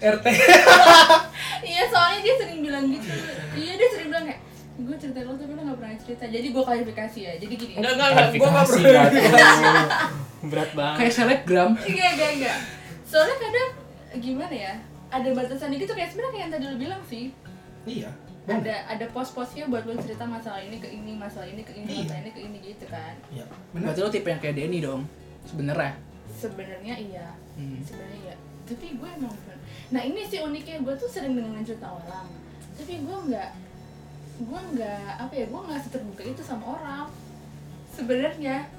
RT 0.00 0.26
Iya 1.76 1.82
soalnya 1.92 2.20
dia 2.24 2.34
sering 2.40 2.60
bilang 2.64 2.84
gitu. 2.88 3.10
Iya 3.52 3.72
dia 3.76 3.88
sering 3.92 4.08
bilang 4.08 4.24
kayak 4.24 4.40
gue 4.76 4.96
cerita 4.96 5.18
lo 5.24 5.32
tapi 5.36 5.52
lo 5.52 5.60
gak 5.60 5.76
pernah 5.76 5.96
cerita 5.98 6.24
jadi 6.24 6.46
gue 6.48 6.62
klarifikasi 6.64 7.18
ya 7.20 7.32
jadi 7.36 7.52
gini 7.52 7.72
enggak 7.76 7.92
enggak 7.96 8.08
enggak 8.12 8.28
gue 8.32 8.48
nggak 8.48 8.66
Klarifikasi, 8.66 9.60
pernah. 9.60 10.08
berat 10.48 10.70
banget. 10.72 10.98
Kayak 11.02 11.14
selebgram. 11.14 11.70
Enggak 11.78 12.10
enggak 12.16 12.30
enggak. 12.40 12.58
Soalnya 13.06 13.36
kadang 13.38 13.70
gimana 14.16 14.54
ya 14.54 14.72
ada 15.06 15.28
batasan 15.32 15.70
gitu 15.76 15.92
kayak 15.94 16.10
sebenarnya 16.10 16.32
kayak 16.32 16.44
yang 16.44 16.52
tadi 16.52 16.64
lo 16.66 16.76
bilang 16.78 17.02
sih. 17.06 17.26
Iya 17.86 18.10
ada 18.46 18.62
benar 18.62 18.80
ada 18.86 19.06
pos-posnya 19.10 19.66
buat 19.66 19.82
lo 19.82 19.98
cerita 19.98 20.22
masalah 20.22 20.62
ini 20.62 20.78
ke 20.78 20.86
ini 20.86 21.18
masalah 21.18 21.50
ini 21.50 21.66
ke 21.66 21.74
ini 21.74 21.90
Iya. 21.90 21.98
masalah 22.06 22.20
ini 22.22 22.30
ke 22.30 22.40
ini 22.46 22.56
gitu 22.62 22.86
kan. 22.86 23.14
Iya 23.34 23.44
benar 23.74 23.90
berarti 23.90 24.00
lo 24.06 24.10
tipe 24.14 24.28
yang 24.30 24.40
kayak 24.40 24.54
Denny 24.54 24.78
dong 24.78 25.02
sebenarnya? 25.42 25.92
Sebenarnya 26.30 26.94
iya. 26.94 27.26
Hmm. 27.58 27.82
sebenarnya 27.82 28.18
iya. 28.22 28.34
Tapi 28.66 28.86
gue 28.94 29.10
emang 29.18 29.34
nah 29.86 30.02
ini 30.02 30.26
sih 30.26 30.42
uniknya 30.42 30.82
gue 30.82 30.94
tuh 30.94 31.10
sering 31.10 31.34
dengerin 31.34 31.66
cerita 31.66 31.90
orang. 31.90 32.26
Tapi 32.78 33.02
gue 33.02 33.18
nggak 33.30 33.50
gue 34.46 34.60
nggak 34.78 35.06
apa 35.26 35.32
ya 35.34 35.46
gue 35.50 35.60
nggak 35.66 35.80
seterbuka 35.82 36.22
itu 36.22 36.42
sama 36.46 36.78
orang. 36.78 37.10
Sebenarnya 37.90 38.70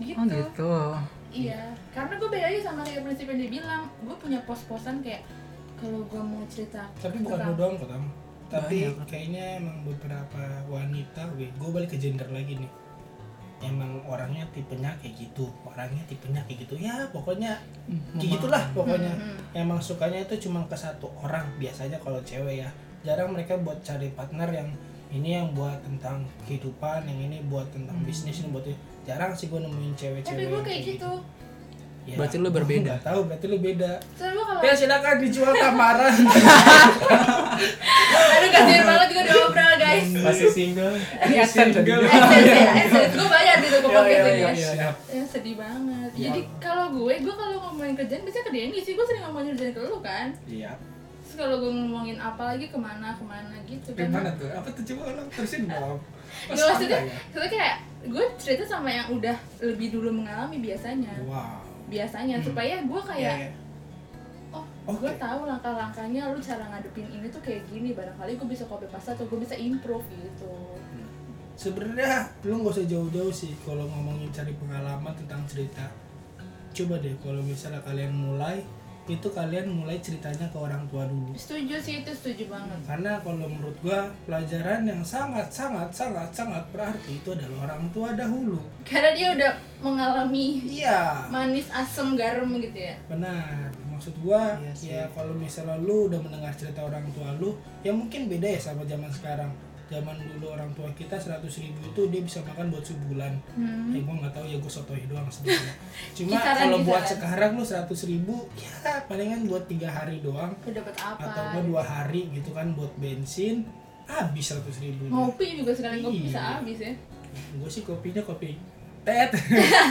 gitu, 0.00 0.18
oh 0.18 0.24
gitu. 0.26 0.72
Iya 1.30 1.62
karena 1.94 2.18
gue 2.18 2.28
beda 2.28 2.46
aja 2.50 2.60
sama 2.66 2.82
kayak 2.82 3.06
prinsip 3.06 3.26
yang 3.30 3.38
dia 3.38 3.50
bilang. 3.60 3.82
Gue 4.02 4.16
punya 4.18 4.40
pos-posan 4.48 4.98
kayak 5.04 5.22
kalau 5.78 6.02
gue 6.04 6.22
mau 6.22 6.42
cerita 6.50 6.84
tapi 7.00 7.24
bukan 7.24 7.38
tentang- 7.40 7.50
lu 7.52 7.56
doang 7.56 7.74
kok 7.80 7.88
Tam. 7.88 8.04
tapi 8.50 8.76
Banyak. 8.84 9.06
kayaknya 9.08 9.44
emang 9.62 9.78
beberapa 9.86 10.42
wanita 10.68 11.22
gue 11.38 11.48
gue 11.48 11.70
balik 11.70 11.90
ke 11.94 11.98
gender 12.02 12.28
lagi 12.28 12.58
nih. 12.58 12.72
Emang 13.60 14.00
orangnya 14.08 14.48
tipenya 14.56 14.88
kayak 15.04 15.20
gitu 15.20 15.44
orangnya 15.62 16.00
tipenya 16.08 16.40
kayak 16.48 16.64
gitu. 16.66 16.74
Ya 16.80 16.96
pokoknya 17.12 17.60
kayak 18.16 18.30
gitulah 18.40 18.64
pokoknya. 18.74 19.12
Hmm, 19.14 19.36
hmm. 19.36 19.60
emang 19.64 19.78
sukanya 19.78 20.24
itu 20.24 20.48
cuma 20.48 20.64
ke 20.66 20.74
satu 20.74 21.06
orang 21.20 21.44
biasanya 21.60 22.00
kalau 22.02 22.18
cewek 22.26 22.64
ya. 22.64 22.68
Jarang 23.00 23.32
mereka 23.32 23.56
buat 23.60 23.80
cari 23.80 24.12
partner 24.12 24.48
yang 24.50 24.68
ini 25.10 25.36
yang 25.40 25.50
buat 25.54 25.78
tentang 25.82 26.22
kehidupan 26.46 27.02
yang 27.06 27.18
ini 27.30 27.42
buat 27.50 27.66
tentang 27.72 27.98
bisnis 28.06 28.42
ini 28.42 28.54
buat 28.54 28.66
jarang 29.02 29.32
sih 29.32 29.46
gue 29.46 29.58
nemuin 29.58 29.94
cewek-cewek 29.94 30.36
tapi 30.36 30.44
gue 30.46 30.60
kayak 30.62 30.82
gitu 30.86 31.12
Ya, 32.00 32.16
Berarti 32.16 32.40
lu 32.40 32.48
berbeda. 32.48 32.96
tahu 33.04 33.28
berarti 33.28 33.44
lu 33.44 33.60
beda 33.60 34.00
soalnya 34.10 34.32
gue 34.32 34.44
kalau 34.48 34.60
ya 34.62 34.72
silakan 34.72 35.16
dijual 35.20 35.52
kamaran 35.52 36.16
aduh 38.34 38.50
kasihan 38.50 38.84
banget 38.88 39.08
gue 39.10 39.20
udah 39.20 39.34
ngobrol 39.36 39.74
guys 39.76 40.08
masih 40.16 40.48
single 40.48 40.96
Ini 40.96 41.34
accent 41.38 41.70
tadi. 41.70 41.92
gue 41.92 43.28
bayar 43.28 43.56
di 43.58 43.68
toko 43.68 43.86
Iya, 43.86 43.94
podcast 43.94 44.16
iya, 44.16 44.32
ini 44.32 44.40
iya, 44.40 44.48
ya. 44.48 44.72
iya. 44.72 44.90
Ya 45.12 45.24
sedih 45.28 45.54
banget. 45.54 46.10
Iya. 46.10 46.24
Jadi 46.26 46.40
kalau 46.56 46.86
gue, 46.90 47.14
gue 47.20 47.34
kalau 47.36 47.56
ngomongin 47.62 47.94
kerjaan 47.94 48.22
biasanya 48.22 48.44
ke 48.44 48.52
Denny 48.52 48.78
sih. 48.80 48.92
Gue 48.94 49.04
sering 49.04 49.22
ngomongin 49.22 49.48
kerjaan 49.52 49.72
ke 49.72 49.80
lu 49.82 49.98
kan. 50.00 50.28
iya 50.46 50.72
kalau 51.40 51.56
gue 51.56 51.72
ngomongin 51.72 52.20
apa 52.20 52.52
lagi 52.52 52.68
ke 52.68 52.76
mana 52.76 53.16
ke 53.16 53.24
mana 53.24 53.56
gitu 53.64 53.96
kan. 53.96 54.12
gimana 54.12 54.30
tuh? 54.36 54.52
Apa 54.52 54.68
tuh? 54.68 54.82
Coba 54.84 55.02
orang 55.10 55.26
terusin 55.32 55.64
dong. 55.64 55.96
Nggak, 56.46 56.66
maksudnya, 56.68 57.00
maksudnya 57.32 57.50
kayak 57.50 57.76
gue 58.06 58.24
cerita 58.36 58.64
sama 58.64 58.88
yang 58.88 59.08
udah 59.08 59.36
lebih 59.64 59.88
dulu 59.90 60.12
mengalami 60.12 60.60
biasanya. 60.60 61.16
wow. 61.24 61.58
Biasanya 61.88 62.38
supaya 62.38 62.84
gue 62.84 63.00
Iya, 63.00 63.10
kayak 63.10 63.36
iya. 63.40 63.50
oh 64.52 64.64
Oke. 64.86 65.02
gue 65.02 65.12
tahu 65.16 65.40
langkah-langkahnya 65.42 66.22
lu 66.30 66.38
cara 66.38 66.64
ngadepin 66.68 67.08
ini 67.08 67.26
tuh 67.26 67.42
kayak 67.42 67.66
gini 67.66 67.90
barangkali 67.90 68.36
gue 68.36 68.48
bisa 68.48 68.62
copy 68.68 68.86
paste 68.86 69.10
atau 69.10 69.24
gue 69.24 69.38
bisa 69.40 69.56
improve 69.56 70.06
gitu. 70.12 70.52
Sebenarnya 71.54 72.24
lu 72.46 72.62
nggak 72.62 72.72
usah 72.72 72.86
jauh-jauh 72.86 73.34
sih 73.34 73.52
kalau 73.62 73.84
ngomongin 73.84 74.30
cari 74.30 74.54
pengalaman 74.56 75.12
tentang 75.12 75.42
cerita. 75.44 75.84
Coba 76.70 76.96
deh 76.98 77.12
kalau 77.20 77.42
misalnya 77.42 77.82
kalian 77.82 78.14
mulai 78.14 78.62
itu 79.10 79.28
kalian 79.28 79.66
mulai 79.66 79.98
ceritanya 79.98 80.46
ke 80.46 80.58
orang 80.58 80.86
tua 80.86 81.04
dulu. 81.04 81.34
Setuju 81.34 81.74
sih 81.82 82.06
itu 82.06 82.10
setuju 82.14 82.46
banget. 82.46 82.78
Karena 82.86 83.18
kalau 83.18 83.50
menurut 83.50 83.74
gua 83.82 84.06
pelajaran 84.24 84.86
yang 84.86 85.02
sangat 85.02 85.50
sangat 85.50 85.90
sangat 85.90 86.30
sangat 86.30 86.62
berarti 86.70 87.18
itu 87.18 87.28
adalah 87.34 87.66
orang 87.66 87.90
tua 87.90 88.14
dahulu. 88.14 88.62
Karena 88.86 89.10
dia 89.12 89.28
udah 89.34 89.52
mengalami 89.82 90.62
iya. 90.64 91.26
manis 91.28 91.66
asam 91.74 92.14
garam 92.14 92.48
gitu 92.56 92.78
ya? 92.78 92.94
Benar. 93.10 93.68
Maksud 93.90 94.14
gua 94.24 94.56
Iya 94.56 94.72
sih. 94.72 94.88
ya 94.96 95.04
kalau 95.12 95.36
misalnya 95.36 95.76
lu 95.76 96.08
udah 96.08 96.16
mendengar 96.22 96.54
cerita 96.56 96.80
orang 96.80 97.04
tua 97.12 97.36
lu 97.36 97.52
ya 97.84 97.92
mungkin 97.92 98.32
beda 98.32 98.48
ya 98.48 98.60
sama 98.60 98.80
zaman 98.88 99.12
sekarang 99.12 99.50
zaman 99.90 100.14
dulu 100.16 100.46
orang 100.48 100.70
tua 100.72 100.86
kita 100.92 101.12
100 101.12 101.42
ribu 101.60 101.82
itu 101.84 102.02
dia 102.08 102.22
bisa 102.22 102.38
makan 102.40 102.70
buat 102.70 102.80
sebulan. 102.80 103.32
Hmm. 103.52 103.90
ya 103.90 103.98
gue 103.98 104.14
nggak 104.16 104.32
tahu 104.32 104.46
ya 104.46 104.56
gue 104.56 104.70
sotoy 104.70 105.02
doang 105.04 105.26
sebenarnya. 105.26 105.74
Cuma 106.16 106.30
Kisaran, 106.32 106.62
kalau 106.62 106.78
buat 106.80 107.02
kisaran. 107.02 107.12
sekarang 107.12 107.50
lu 107.52 107.64
100 107.66 107.90
ribu 108.06 108.34
ya 108.56 108.70
palingan 109.04 109.40
buat 109.44 109.64
tiga 109.66 109.88
hari 109.88 110.16
doang. 110.20 110.54
Dapat 110.62 110.94
apa? 110.96 111.20
Atau 111.20 111.42
enggak 111.44 111.64
dua 111.66 111.82
hari 111.82 112.30
gitu 112.30 112.50
kan 112.50 112.70
buat 112.72 112.94
bensin 112.96 113.66
habis 114.06 114.46
100 114.48 114.62
ribu 114.80 115.02
ngopi 115.06 115.46
juga 115.56 115.70
sekali 115.70 115.98
ngopi 116.00 116.14
Iya. 116.16 116.24
bisa 116.24 116.40
habis 116.56 116.78
ya? 116.78 116.92
Gue 117.52 117.68
sih 117.68 117.82
kopinya 117.82 118.22
kopi 118.22 118.54
tet. 119.00 119.32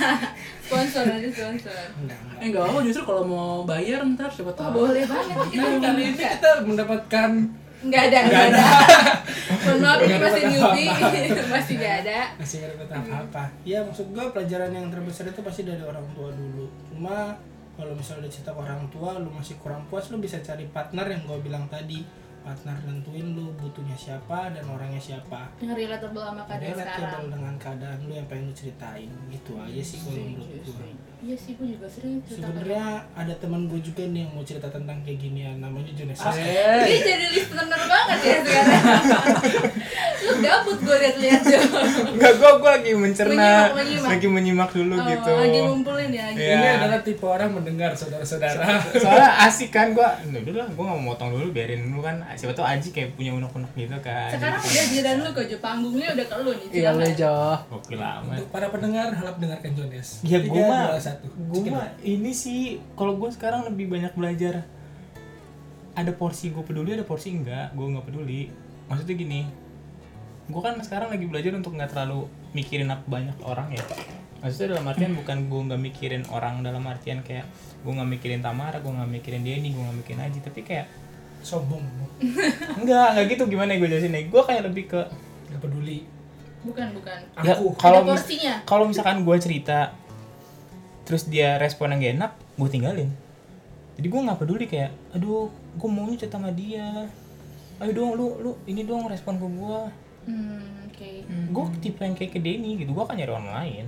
Sponsor 0.64 1.04
nanti 1.04 1.28
sponsor. 1.30 1.74
Enggak 1.98 2.20
enggak. 2.40 2.62
Eh 2.62 2.70
apa 2.70 2.80
justru 2.84 3.04
kalau 3.04 3.24
mau 3.24 3.50
bayar 3.64 4.06
ntar 4.08 4.30
siapa 4.30 4.50
oh 4.50 4.56
tahu. 4.56 4.72
boleh 4.86 5.04
banget. 5.04 5.36
Kita 5.50 5.66
Nah, 5.66 5.80
kali 5.82 6.02
ini 6.06 6.24
kita 6.30 6.52
mendapatkan 6.62 7.30
nggak 7.80 8.04
ada 8.12 8.18
nggak 8.28 8.44
ada. 8.52 8.66
mohon 9.50 9.78
maaf 9.80 10.00
ini 10.04 10.16
masih 10.20 10.44
newbie 10.52 10.90
masih 11.54 11.74
nggak 11.80 11.96
ada. 12.06 12.20
Masih 12.36 12.56
gak 12.64 12.70
dapat 12.76 12.90
apa-apa. 13.00 13.44
Ya 13.64 13.80
maksud 13.84 14.12
gue 14.12 14.26
pelajaran 14.36 14.72
yang 14.76 14.88
terbesar 14.92 15.32
itu 15.32 15.42
pasti 15.42 15.62
dari 15.64 15.84
orang 15.84 16.06
tua 16.12 16.30
dulu. 16.36 16.68
Cuma 16.92 17.40
kalau 17.80 17.96
misalnya 17.96 18.28
udah 18.28 18.32
cerita 18.32 18.52
ke 18.52 18.60
orang 18.60 18.84
tua 18.92 19.10
lu 19.24 19.32
masih 19.32 19.56
kurang 19.64 19.88
puas 19.88 20.12
lu 20.12 20.20
bisa 20.20 20.44
cari 20.44 20.68
partner 20.68 21.08
yang 21.08 21.24
gue 21.24 21.40
bilang 21.40 21.64
tadi 21.72 22.04
partner 22.50 22.78
nentuin 22.84 23.28
lu 23.30 23.54
butuhnya 23.56 23.94
siapa 23.94 24.50
dan 24.50 24.66
orangnya 24.66 24.98
siapa 25.00 25.54
yang 25.60 25.72
relatable 25.72 26.18
sama 26.20 26.42
keadaan 26.44 26.74
sekarang 26.74 26.98
relatable 26.98 27.30
dengan 27.30 27.54
keadaan 27.56 27.98
lu 28.02 28.12
yang 28.12 28.26
pengen 28.26 28.46
lu 28.46 28.54
ceritain 28.54 29.10
gitu 29.30 29.52
aja 29.56 29.82
sih 29.84 29.98
kalau 30.00 30.18
menurut 30.18 30.66
gue 30.66 30.90
iya 31.20 31.36
sih 31.36 31.52
gue 31.54 31.68
juga 31.70 31.86
sering 31.86 32.24
sebenarnya 32.24 32.86
ada 33.14 33.34
teman 33.36 33.68
gue 33.68 33.78
juga 33.80 34.02
nih 34.04 34.24
yang 34.24 34.32
mau 34.32 34.42
cerita 34.42 34.66
tentang 34.68 34.98
kayak 35.04 35.20
ginian 35.20 35.60
namanya 35.60 35.92
Jones 35.92 36.18
Eh, 36.18 36.34
Dia 36.82 37.00
jadi 37.06 37.26
listener 37.30 37.82
banget 37.86 38.18
ya 38.20 38.38
sekarang. 38.40 38.84
Lu 40.20 40.34
gabut 40.40 40.78
gue 40.80 40.96
liat-liat. 40.98 41.42
Enggak, 42.10 42.34
gua 42.36 42.52
gua 42.56 42.72
lagi 42.74 42.92
mencerna, 42.94 43.36
Menyimak, 43.36 43.72
menyimak. 43.74 44.10
lagi 44.10 44.28
menyimak 44.30 44.70
dulu 44.70 44.96
Oh, 44.96 45.06
gitu. 45.06 45.32
Lagi 45.34 45.60
ngumpulin 45.62 46.10
ya. 46.10 46.26
Iya. 46.30 46.56
ini 46.56 46.68
adalah 46.78 47.00
tipe 47.02 47.26
orang 47.26 47.50
mendengar 47.52 47.92
saudara-saudara 47.94 48.64
Soalnya 48.94 49.30
asik 49.46 49.70
kan 49.70 49.92
gua. 49.92 50.16
Nah, 50.26 50.40
udah 50.40 50.56
lah, 50.56 50.68
gua 50.70 50.84
nggak 50.86 51.00
mau 51.00 51.08
motong 51.10 51.30
dulu, 51.32 51.52
biarin 51.52 51.84
dulu 51.84 52.00
kan. 52.02 52.16
Siapa 52.40 52.56
tahu 52.56 52.64
Aji 52.64 52.90
kayak 52.96 53.10
punya 53.20 53.36
unek-unek 53.36 53.72
gitu 53.76 53.98
kan. 54.00 54.32
Sekarang 54.32 54.64
udah 54.64 54.86
giliran 54.88 55.18
lu 55.20 55.30
kok 55.36 55.46
Jo 55.52 55.58
panggungnya 55.60 56.08
udah 56.16 56.26
ke 56.32 56.36
lu 56.40 56.52
nih. 56.56 56.68
Iya 56.72 56.90
silakan. 56.96 57.20
Jo. 57.20 57.36
Oke 57.76 57.94
amat. 58.00 58.36
untuk 58.40 58.48
para 58.56 58.68
pendengar 58.72 59.08
harap 59.12 59.36
dengarkan 59.44 59.72
Jones 59.76 60.24
Ya 60.24 60.40
Tiga, 60.40 60.52
gue 60.56 60.64
mah, 60.64 60.88
gue 61.52 61.62
mah 61.68 61.88
ini 62.00 62.32
sih 62.32 62.80
kalau 62.96 63.20
gue 63.20 63.28
sekarang 63.36 63.68
lebih 63.68 63.92
banyak 63.92 64.16
belajar. 64.16 64.64
Ada 66.00 66.16
porsi 66.16 66.56
gue 66.56 66.64
peduli, 66.64 66.96
ada 66.96 67.04
porsi 67.04 67.36
enggak. 67.36 67.76
Gue 67.76 67.92
nggak 67.92 68.08
peduli. 68.08 68.48
Maksudnya 68.88 69.16
gini, 69.20 69.42
gue 70.48 70.62
kan 70.64 70.80
sekarang 70.80 71.12
lagi 71.12 71.28
belajar 71.28 71.52
untuk 71.60 71.76
nggak 71.76 71.92
terlalu 71.92 72.32
mikirin 72.56 72.88
apa 72.88 73.04
banyak 73.04 73.36
orang 73.44 73.68
ya. 73.76 73.84
Maksudnya 74.40 74.80
dalam 74.80 74.88
artian 74.88 75.12
bukan 75.20 75.52
gue 75.52 75.62
nggak 75.68 75.82
mikirin 75.92 76.24
orang 76.32 76.64
dalam 76.64 76.88
artian 76.88 77.20
kayak 77.20 77.44
gue 77.84 77.92
nggak 77.92 78.10
mikirin 78.16 78.40
Tamara, 78.40 78.80
gue 78.80 78.88
nggak 78.88 79.12
mikirin 79.12 79.44
Denny, 79.44 79.76
gue 79.76 79.84
nggak 79.84 79.98
mikirin 80.00 80.22
Aji, 80.24 80.40
tapi 80.40 80.64
kayak 80.64 80.88
sombong. 81.42 81.84
Enggak, 82.80 83.08
enggak 83.16 83.26
gitu. 83.32 83.44
Gimana 83.48 83.76
gue 83.76 83.88
jelasin 83.88 84.12
nih. 84.12 84.28
Gue 84.28 84.42
kayak 84.44 84.68
lebih 84.68 84.88
ke 84.88 85.02
gak 85.50 85.62
peduli. 85.62 86.04
Bukan, 86.60 86.92
bukan. 86.92 87.20
ya 87.40 87.56
aku 87.56 87.72
kalau 87.74 88.04
mis- 88.04 88.28
kalau 88.68 88.84
misalkan 88.84 89.24
gue 89.24 89.36
cerita 89.40 89.96
terus 91.08 91.24
dia 91.26 91.56
respon 91.56 91.96
yang 91.96 92.00
gak 92.00 92.14
enak 92.18 92.32
gue 92.60 92.70
tinggalin. 92.70 93.10
Jadi 93.96 94.08
gue 94.08 94.22
nggak 94.22 94.40
peduli 94.40 94.68
kayak 94.68 94.92
aduh 95.12 95.48
gue 95.50 95.90
maunya 95.90 96.20
cerita 96.20 96.36
sama 96.36 96.52
dia. 96.52 97.08
Ayo 97.80 97.92
dong 97.96 98.12
lu 98.14 98.36
lu 98.38 98.52
ini 98.66 98.84
dong 98.84 99.08
respon 99.08 99.40
ke 99.40 99.48
gue 99.48 99.80
Hmm, 100.28 100.84
oke. 100.86 101.10
gue 101.26 101.66
tipe 101.80 102.04
yang 102.04 102.14
kayak 102.14 102.36
ke 102.36 102.40
Denny 102.40 102.76
gitu. 102.76 102.92
Gue 102.92 103.08
akan 103.08 103.16
nyari 103.16 103.32
orang 103.32 103.50
lain. 103.50 103.86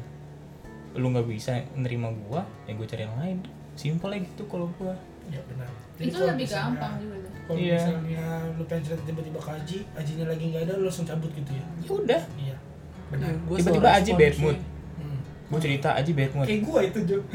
Lu 0.95 1.11
nggak 1.11 1.27
bisa 1.27 1.59
nerima 1.75 2.07
gue 2.09 2.39
ya 2.65 2.71
gue 2.71 2.87
cari 2.87 3.03
yang 3.03 3.17
lain. 3.19 3.37
Simpel 3.75 4.15
aja 4.15 4.23
gitu 4.23 4.47
kalau 4.47 4.71
gue 4.79 4.95
ya 5.27 5.41
benar. 5.45 5.69
Itu 5.95 6.09
kalau 6.11 6.27
lebih 6.29 6.45
misalnya- 6.45 6.65
gampang 6.71 6.93
juga. 6.97 7.15
kalau 7.41 7.59
Iya. 7.59 7.75
misalnya 7.75 8.23
lu 8.53 8.63
pengen 8.63 8.83
cerita 8.83 9.03
tiba-tiba 9.03 9.37
ke 9.37 9.51
Aji 9.51 9.77
Ajinya 9.93 10.25
lagi 10.25 10.43
nggak 10.47 10.61
ada 10.63 10.73
lu 10.73 10.83
langsung 10.83 11.05
cabut 11.05 11.31
gitu 11.31 11.51
ya? 11.51 11.65
Ya 11.79 11.91
udah. 11.91 12.21
Iya. 12.35 12.55
Benar. 13.09 13.31
Gua 13.43 13.55
tiba-tiba 13.55 13.89
Aji 13.91 14.11
bad 14.15 14.35
mood. 14.37 14.57
Hmm. 14.95 15.19
gue 15.47 15.59
cerita 15.59 15.89
Aji 15.93 16.11
bad 16.11 16.31
mood. 16.31 16.47
Kayak 16.47 16.61
gua 16.63 16.79
itu 16.81 16.99
Jo. 17.03 17.17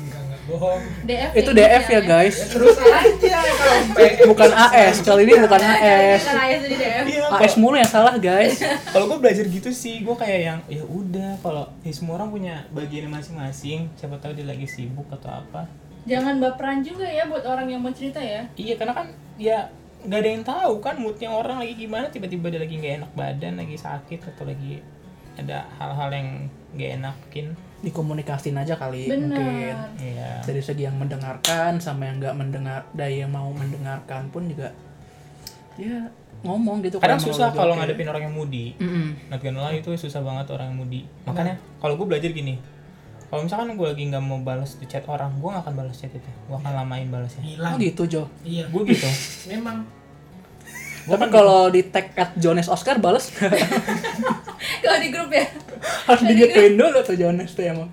Enggak 0.00 0.22
enggak 0.22 0.40
bohong. 0.46 0.80
DF 1.04 1.30
Itu 1.34 1.50
DF 1.52 1.84
ya 1.86 2.00
guys. 2.02 2.32
ya 2.34 2.46
terus 2.48 2.76
aja 2.80 3.36
sampai 3.52 4.08
Bukan 4.32 4.48
AS, 4.50 4.96
kali 5.02 5.22
ini 5.22 5.32
bukan 5.38 5.60
AS. 5.60 6.20
Bukan 6.24 6.38
AS. 6.40 6.62
Iya, 7.04 7.24
AS 7.28 7.54
mulu 7.54 7.76
yang 7.76 7.84
salah 7.86 8.16
guys. 8.16 8.64
kalau 8.92 9.04
gue 9.06 9.18
belajar 9.20 9.44
gitu 9.44 9.68
sih 9.68 10.00
gue 10.00 10.14
kayak 10.14 10.40
yang 10.42 10.58
ya 10.66 10.80
udah 10.82 11.36
kalau 11.38 11.68
ya 11.80 11.92
semua 11.92 12.16
orang 12.16 12.28
punya 12.30 12.64
bagian 12.70 13.08
masing-masing. 13.08 13.92
Siapa 13.94 14.16
tahu 14.16 14.32
dia 14.32 14.44
lagi 14.44 14.64
sibuk 14.64 15.04
atau 15.10 15.30
apa 15.38 15.68
Jangan 16.08 16.40
baperan 16.40 16.80
juga 16.80 17.04
ya 17.04 17.28
buat 17.28 17.44
orang 17.44 17.68
yang 17.68 17.80
mau 17.84 17.92
cerita 17.92 18.20
ya. 18.20 18.48
iya 18.56 18.74
karena 18.76 18.92
kan 18.96 19.06
ya 19.36 19.68
nggak 20.00 20.20
ada 20.20 20.30
yang 20.32 20.44
tahu 20.44 20.72
kan 20.80 20.96
moodnya 20.96 21.28
orang 21.28 21.60
lagi 21.60 21.76
gimana 21.76 22.08
tiba-tiba 22.08 22.48
dia 22.48 22.60
lagi 22.64 22.74
nggak 22.80 22.94
enak 23.04 23.10
badan 23.12 23.54
lagi 23.60 23.76
sakit 23.76 24.32
atau 24.32 24.48
lagi 24.48 24.80
ada 25.36 25.68
hal-hal 25.76 26.08
yang 26.08 26.28
nggak 26.72 26.90
enakin 27.00 27.46
Dikomunikasin 27.80 28.60
aja 28.60 28.76
kali 28.76 29.08
mungkin. 29.08 29.32
Benar. 29.32 29.88
iya 29.96 30.30
Dari 30.44 30.60
segi 30.60 30.84
yang 30.84 31.00
mendengarkan 31.00 31.80
sama 31.80 32.12
yang 32.12 32.20
nggak 32.20 32.36
mendengar, 32.36 32.84
dari 32.92 33.24
yang 33.24 33.32
mau 33.32 33.48
mendengarkan 33.52 34.28
pun 34.28 34.48
juga 34.48 34.68
ya 35.80 36.12
ngomong 36.44 36.80
gitu. 36.84 36.96
kadang 37.00 37.20
susah 37.20 37.52
emang 37.52 37.56
kalau 37.56 37.74
ngadepin 37.76 38.08
orang 38.08 38.22
yang 38.28 38.34
moody 38.36 38.72
Mm-mm. 38.80 39.16
not 39.28 39.40
gonna 39.44 39.60
lie 39.60 39.80
itu 39.80 39.92
susah 39.96 40.20
banget 40.24 40.48
orang 40.52 40.72
yang 40.72 40.78
moody 40.80 41.00
makanya 41.28 41.56
kalau 41.80 41.96
gue 42.00 42.06
belajar 42.08 42.32
gini 42.32 42.56
kalau 43.30 43.46
misalkan 43.46 43.72
gue 43.72 43.86
lagi 43.86 44.04
nggak 44.04 44.20
mau 44.20 44.38
balas 44.38 44.74
di 44.74 44.84
chat 44.84 45.06
orang 45.06 45.30
gue 45.32 45.48
gak 45.48 45.62
akan 45.62 45.74
balas 45.76 45.96
chat 45.96 46.10
itu 46.10 46.18
gue 46.20 46.56
akan 46.56 46.72
lamain 46.76 47.06
balasnya 47.06 47.40
Oh 47.40 47.48
hilang 47.48 47.74
gitu 47.78 48.02
Jo. 48.04 48.22
iya 48.42 48.66
gue 48.66 48.82
gitu 48.84 49.06
memang 49.50 49.86
Tapi 51.00 51.26
kalau 51.28 51.66
di 51.66 51.80
tag 51.84 52.12
at 52.12 52.36
Jones 52.36 52.66
Oscar 52.66 52.98
bales 52.98 53.30
Kalau 54.82 54.98
di 54.98 55.08
grup 55.08 55.30
ya. 55.30 55.46
harus 56.06 56.22
digituin 56.24 56.76
dulu 56.76 57.00
tuh 57.00 57.16
Jones 57.16 57.50
tuh 57.50 57.64
emang. 57.64 57.88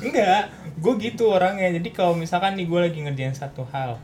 Enggak, 0.00 0.50
gue 0.74 0.92
gitu 1.00 1.30
orangnya. 1.30 1.70
Jadi 1.72 1.88
kalau 1.90 2.12
misalkan 2.12 2.58
nih 2.58 2.66
gue 2.66 2.80
lagi 2.80 2.98
ngerjain 3.00 3.32
satu 3.32 3.62
hal, 3.70 3.96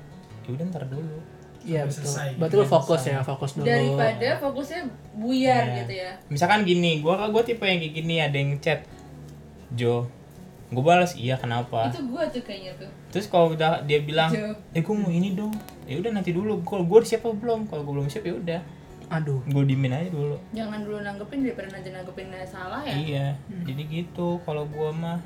ya 0.46 0.50
udah 0.52 0.64
ntar 0.70 0.86
dulu. 0.86 1.18
Iya 1.60 1.84
betul. 1.84 2.06
selesai. 2.06 2.38
Berarti 2.38 2.54
lu 2.54 2.64
fokus 2.64 3.02
ya, 3.04 3.18
fokus 3.20 3.50
dulu. 3.52 3.66
Daripada 3.66 4.28
fokusnya 4.38 4.80
buyar 5.12 5.64
Iya. 5.66 5.76
gitu 5.82 5.92
ya. 5.98 6.10
Misalkan 6.30 6.62
gini, 6.62 7.02
gue 7.02 7.10
gue 7.12 7.42
tipe 7.44 7.64
yang 7.64 7.78
kayak 7.78 7.94
gini 7.94 8.14
ada 8.16 8.36
yang 8.38 8.50
chat, 8.58 8.86
Jo, 9.70 10.06
gue 10.70 10.82
balas 10.86 11.18
iya 11.18 11.34
kenapa. 11.34 11.90
Itu 11.90 12.06
gua 12.06 12.30
tuh 12.30 12.46
kayaknya 12.46 12.78
tuh. 12.78 12.90
Terus 13.10 13.26
kalau 13.26 13.58
udah 13.58 13.82
dia 13.82 14.06
bilang, 14.06 14.30
Jo. 14.30 14.54
eh 14.70 14.82
gue 14.86 14.94
mau 14.94 15.10
ini 15.10 15.34
dong, 15.34 15.50
ya 15.90 15.98
udah 15.98 16.14
nanti 16.14 16.30
dulu. 16.30 16.62
Kalau 16.62 16.86
gue 16.86 16.98
siap 17.02 17.26
apa 17.26 17.34
belum? 17.34 17.66
Kalau 17.66 17.82
gue 17.82 17.94
belum 17.98 18.06
siap 18.06 18.22
ya 18.22 18.34
udah, 18.38 18.60
Aduh. 19.10 19.42
gue 19.50 19.62
dimin 19.66 19.90
aja 19.90 20.08
dulu. 20.14 20.38
Jangan 20.54 20.86
dulu 20.86 21.02
nanggepin 21.02 21.42
daripada 21.42 21.74
nanti 21.74 21.90
nanggepinnya 21.90 22.46
salah 22.46 22.86
ya. 22.86 22.94
Iya, 22.94 23.26
jadi 23.66 23.82
gitu 23.90 24.38
kalau 24.46 24.62
gue 24.70 24.90
mah. 24.94 25.18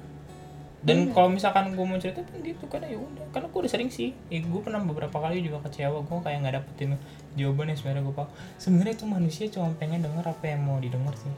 Dan 0.84 1.16
kalau 1.16 1.32
misalkan 1.32 1.72
gue 1.72 1.80
mau 1.80 1.96
cerita 1.96 2.20
pun 2.20 2.44
gitu 2.44 2.68
karena 2.68 2.92
ya 2.92 3.00
udah, 3.00 3.24
karena 3.32 3.48
gue 3.48 3.60
udah 3.64 3.72
sering 3.72 3.88
sih. 3.88 4.12
Ya, 4.28 4.44
gue 4.44 4.60
pernah 4.60 4.84
beberapa 4.84 5.16
kali 5.16 5.40
juga 5.40 5.64
kecewa 5.64 6.04
gue 6.04 6.18
kayak 6.20 6.38
nggak 6.44 6.54
dapetin 6.60 7.00
jawaban 7.40 7.72
yang 7.72 7.78
sebenarnya 7.80 8.04
gue 8.04 8.14
mau. 8.16 8.28
Sebenarnya 8.60 8.92
itu 8.96 9.04
manusia 9.08 9.44
cuma 9.48 9.72
pengen 9.80 10.04
denger 10.04 10.24
apa 10.24 10.44
yang 10.44 10.60
mau 10.60 10.76
didengar 10.76 11.16
sih. 11.16 11.32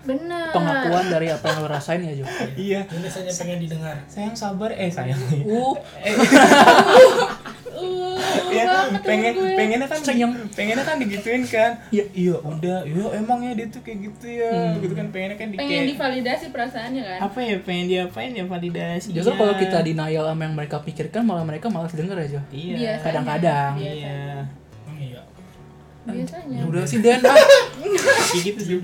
Benar. 0.00 0.48
Pengakuan 0.50 1.06
dari 1.06 1.28
apa 1.28 1.44
yang 1.44 1.58
lo 1.60 1.68
rasain 1.68 2.00
ya 2.00 2.12
Jo. 2.14 2.24
Iya. 2.54 2.80
Jones 2.86 3.14
hanya 3.14 3.32
pengen 3.34 3.58
didengar 3.60 3.96
Sayang 4.06 4.32
sabar 4.32 4.70
eh 4.72 4.88
sayang. 4.88 5.20
Uh, 5.44 5.74
Uh, 7.70 8.12
Iya, 8.52 8.66
banget 8.66 9.02
pengen 9.08 9.32
gue. 9.32 9.56
pengennya 9.56 9.88
kan 9.88 10.00
Sayang. 10.02 10.32
pengennya 10.52 10.84
kan 10.84 11.00
digituin 11.00 11.40
kan. 11.46 11.72
Iya. 11.88 12.04
Iya, 12.12 12.36
udah. 12.36 12.84
Iya, 12.84 13.06
emang 13.16 13.40
ya 13.40 13.56
dia 13.56 13.66
tuh 13.68 13.80
kayak 13.80 13.98
gitu 14.04 14.26
ya. 14.28 14.76
Gitu 14.76 14.92
kan 14.92 15.08
pengennya 15.08 15.36
kan 15.38 15.48
di 15.48 15.56
pengen 15.56 15.70
kayak 15.70 15.86
divalidasi 15.96 16.44
perasaannya 16.52 17.02
kan. 17.02 17.18
apa 17.24 17.38
ya 17.40 17.56
pengen 17.62 17.84
diapain 17.88 18.30
ya 18.32 18.44
validasi. 18.44 19.16
justru 19.16 19.32
kalau 19.32 19.54
kita 19.56 19.80
denial 19.80 20.28
sama 20.28 20.42
yang 20.44 20.54
mereka 20.54 20.76
pikirkan 20.82 21.22
malah 21.24 21.46
mereka 21.46 21.72
malas 21.72 21.96
denger 21.96 22.16
aja. 22.20 22.40
Iya. 22.52 22.74
Biasanya. 22.76 23.00
Kadang-kadang. 23.00 23.72
Iya. 23.78 24.20
oh 24.84 24.94
iya 24.98 25.20
Biasanya. 26.04 26.58
Ya 26.60 26.64
udah 26.68 26.82
sih 26.84 26.98
Den 27.00 27.20
ah. 27.24 27.36
Kayak 28.28 28.42
gitu 28.44 28.60
sih. 28.60 28.76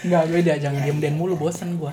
Enggak 0.00 0.24
beda, 0.28 0.52
jangan 0.56 0.80
diem 0.80 0.98
Den 0.98 1.14
mulu 1.16 1.36
bosen 1.36 1.76
gua. 1.76 1.92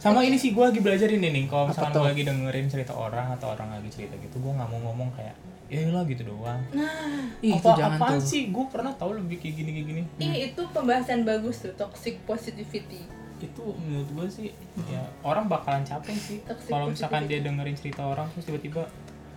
sama 0.00 0.24
ini 0.24 0.40
sih 0.40 0.56
gue 0.56 0.64
lagi 0.64 0.80
belajar 0.80 1.12
ini 1.12 1.28
nih 1.28 1.44
kalau 1.44 1.68
misalkan 1.68 1.92
gue 1.92 2.08
lagi 2.08 2.22
dengerin 2.24 2.66
cerita 2.72 2.96
orang 2.96 3.36
atau 3.36 3.52
orang 3.52 3.68
lagi 3.68 3.92
cerita 3.92 4.16
gitu 4.16 4.40
gue 4.40 4.48
nggak 4.48 4.68
mau 4.72 4.80
ngomong 4.88 5.12
kayak 5.12 5.36
ya 5.68 5.92
lah 5.92 6.08
gitu 6.08 6.24
doang. 6.24 6.56
Nah, 6.72 7.36
Ih, 7.44 7.60
itu 7.60 7.68
apa 7.68 7.76
jangan 7.76 7.98
apaan 8.00 8.16
tuh. 8.16 8.24
sih? 8.24 8.48
Gue 8.48 8.64
pernah 8.72 8.96
tahu 8.96 9.20
lebih 9.20 9.36
kayak 9.38 9.54
gini 9.60 9.70
kayak 9.76 9.86
gini. 9.86 10.02
Ih, 10.18 10.32
itu 10.50 10.62
pembahasan 10.72 11.22
bagus 11.22 11.62
tuh, 11.62 11.76
toxic 11.76 12.16
positivity. 12.24 13.04
itu 13.40 13.64
menurut 13.72 14.08
gue 14.12 14.26
sih 14.28 14.48
ya 14.92 15.00
orang 15.24 15.48
bakalan 15.48 15.80
capek 15.80 16.12
sih. 16.12 16.44
Kalau 16.44 16.92
misalkan 16.92 17.24
dia 17.24 17.40
dengerin 17.40 17.72
cerita 17.72 18.04
orang 18.04 18.28
terus 18.32 18.48
tiba-tiba 18.48 18.84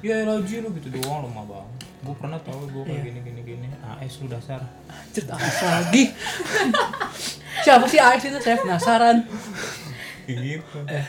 ya 0.04 0.16
lagi 0.22 0.56
lu 0.60 0.68
gitu 0.74 0.88
doang 0.94 1.24
lemah 1.24 1.46
bang 1.46 1.68
gue 2.04 2.16
pernah 2.20 2.36
tahu 2.38 2.68
gue 2.68 2.84
kayak 2.84 2.94
Iya. 2.94 3.04
gini 3.08 3.20
gini 3.24 3.42
gini 3.42 3.68
AS 3.82 4.20
lu 4.20 4.28
dasar 4.28 4.60
Cerita 5.10 5.34
AS 5.34 5.58
lagi. 5.62 6.04
Siapa 7.64 7.86
sih 7.86 7.96
AS 7.98 8.20
itu? 8.22 8.36
Saya 8.38 8.58
penasaran. 8.58 9.24
gitu 10.26 10.78
Eh. 10.86 11.06